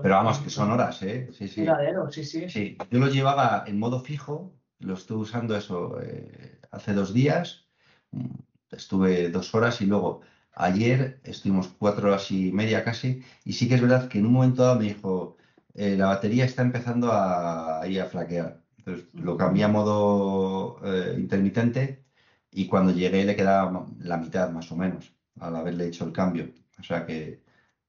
[0.02, 1.28] Pero vamos, que son horas, ¿eh?
[1.32, 1.64] Sí, sí.
[2.10, 2.48] Sí, sí.
[2.50, 7.68] Sí, yo lo llevaba en modo fijo, lo estuve usando eso eh, hace dos días,
[8.12, 8.26] mm,
[8.70, 10.20] estuve dos horas y luego
[10.54, 14.32] ayer estuvimos cuatro horas y media casi, y sí que es verdad que en un
[14.32, 15.36] momento dado me dijo,
[15.74, 18.62] eh, la batería está empezando a, ahí a flaquear.
[18.78, 22.04] Entonces lo cambié a modo eh, intermitente
[22.50, 26.50] y cuando llegué le quedaba la mitad más o menos al haberle hecho el cambio.
[26.78, 27.42] O sea que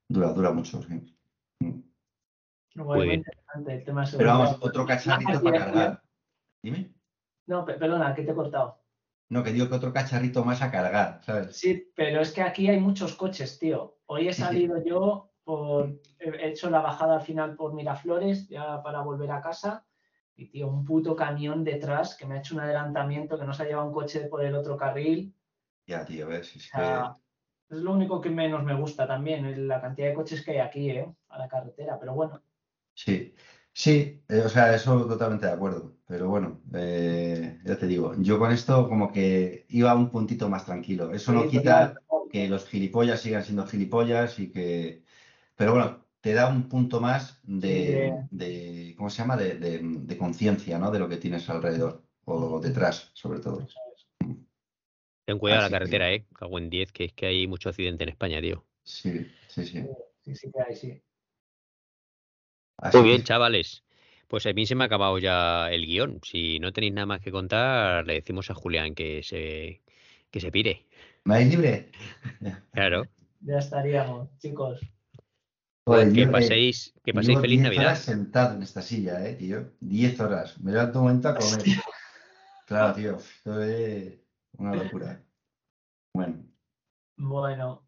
[0.07, 1.15] dura, dura mucho, sí.
[1.59, 1.81] Mm.
[2.75, 3.19] Muy, Muy bien.
[3.19, 6.03] interesante el tema de Pero vamos, otro cacharrito para cargar.
[6.61, 6.93] Dime.
[7.47, 8.83] No, pe- perdona, que te he cortado.
[9.29, 11.55] No, que digo que otro cacharrito más a cargar, ¿sabes?
[11.55, 13.99] Sí, pero es que aquí hay muchos coches, tío.
[14.07, 14.47] Hoy he Sí, sí.
[14.47, 15.99] salido yo por.
[16.19, 19.85] He hecho la bajada al final por Miraflores, ya para volver a casa.
[20.39, 23.63] Y, tío, un puto camión detrás que me ha hecho un adelantamiento que no se
[23.63, 25.33] ha llevado un coche por el otro carril.
[25.85, 27.75] Ya, tío, ves, es que...
[27.75, 30.89] es lo único que menos me gusta también, la cantidad de coches que hay aquí,
[30.91, 31.13] ¿eh?
[31.27, 31.99] A la carretera.
[31.99, 32.41] Pero bueno,
[32.93, 33.33] Sí,
[33.71, 35.95] sí, eh, o sea, eso totalmente de acuerdo.
[36.05, 40.65] Pero bueno, eh, ya te digo, yo con esto como que iba un puntito más
[40.65, 41.13] tranquilo.
[41.13, 42.29] Eso no quita total.
[42.29, 45.03] que los gilipollas sigan siendo gilipollas y que...
[45.55, 49.37] Pero bueno, te da un punto más de, de- ¿cómo se llama?
[49.37, 50.91] De, de- de conciencia, ¿no?
[50.91, 53.67] De lo que tienes alrededor o detrás, sobre todo.
[55.25, 56.25] Ten cuidado en Así la que- carretera, eh.
[56.33, 58.65] Cago en 10, que es que hay mucho accidente en España, tío.
[58.83, 59.85] Sí, sí, sí.
[60.23, 61.01] Sí, sí que hay, sí.
[62.77, 63.83] Así Muy que bien, chavales.
[64.27, 66.19] Pues a mí se me ha acabado ya el guion.
[66.23, 69.81] Si no tenéis nada más que contar, le decimos a Julián que se,
[70.29, 70.85] que se pire.
[71.23, 71.91] ¿Me dais libre?
[72.71, 73.05] Claro.
[73.41, 74.79] Ya estaríamos, chicos.
[75.85, 77.85] Joder, que eh, paséis, que paséis Llevo feliz 10 Navidad.
[77.85, 79.71] horas sentado en esta silla, eh, tío.
[79.79, 80.59] 10 horas.
[80.59, 81.63] Me levanto un momento a comer.
[82.67, 83.17] Claro, tío.
[83.17, 84.19] Esto es
[84.57, 85.23] una locura.
[86.13, 86.43] Bueno,
[87.17, 87.83] Bueno,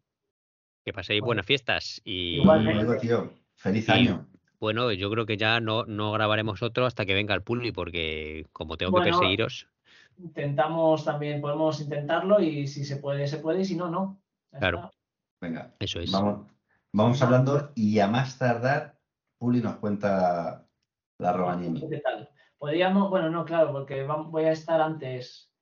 [0.84, 1.26] Que paséis Bueno.
[1.28, 2.00] buenas fiestas.
[2.04, 2.82] Y Igualmente.
[2.82, 3.32] luego, tío.
[3.54, 4.26] Feliz Y- año.
[4.58, 8.46] bueno, yo creo que ya no, no grabaremos otro hasta que venga el Puli, porque
[8.52, 9.68] como tengo que perseguiros,
[10.18, 14.20] intentamos también, podemos intentarlo y si se puede, se puede y si no, no.
[14.52, 14.78] Ya Claro.
[14.78, 14.90] está.
[15.40, 16.10] Venga, eso es.
[16.10, 16.48] vamos,
[16.92, 18.98] vamos hablando y a más tardar,
[19.38, 20.66] Puli nos cuenta
[21.18, 21.88] la Robañini.
[21.88, 22.28] ¿Qué tal?
[22.58, 25.52] Podríamos, bueno, no, claro, porque voy a estar antes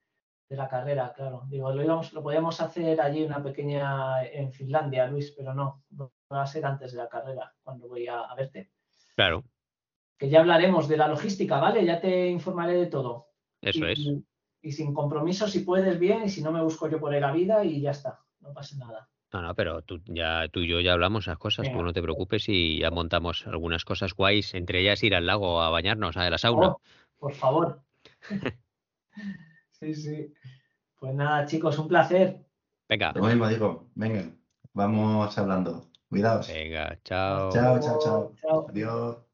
[0.49, 1.43] de la carrera, claro.
[1.47, 5.83] Digo, lo, íbamos, lo podíamos hacer allí una pequeña en Finlandia, Luis, pero no,
[6.31, 8.71] va a ser antes de la carrera, cuando voy a, a verte.
[9.15, 9.43] Claro,
[10.17, 11.85] Que ya hablaremos de la logística, ¿vale?
[11.85, 13.29] Ya te informaré de todo.
[13.61, 13.99] eso y, es.
[14.61, 17.31] Y sin compromiso, si puedes bien, y si no me busco yo por ahí la
[17.31, 19.09] vida y ya está, no pasa nada.
[19.33, 22.01] No, no, pero tú, ya, tú y yo ya hablamos esas cosas, tú no te
[22.01, 26.29] preocupes y ya montamos algunas cosas guays, entre ellas ir al lago a bañarnos, a
[26.29, 26.67] la sauna.
[26.67, 26.81] Oh,
[27.17, 27.81] por favor.
[29.71, 30.33] sí, sí.
[30.99, 32.45] Pues nada, chicos, un placer.
[32.89, 34.25] Venga, Lo mismo digo, venga,
[34.73, 35.87] vamos hablando.
[36.09, 36.49] Cuidaos.
[36.49, 37.53] venga, chao.
[37.53, 38.35] Chao, chao, chao.
[38.41, 38.67] Chao.
[38.69, 39.30] Adiós.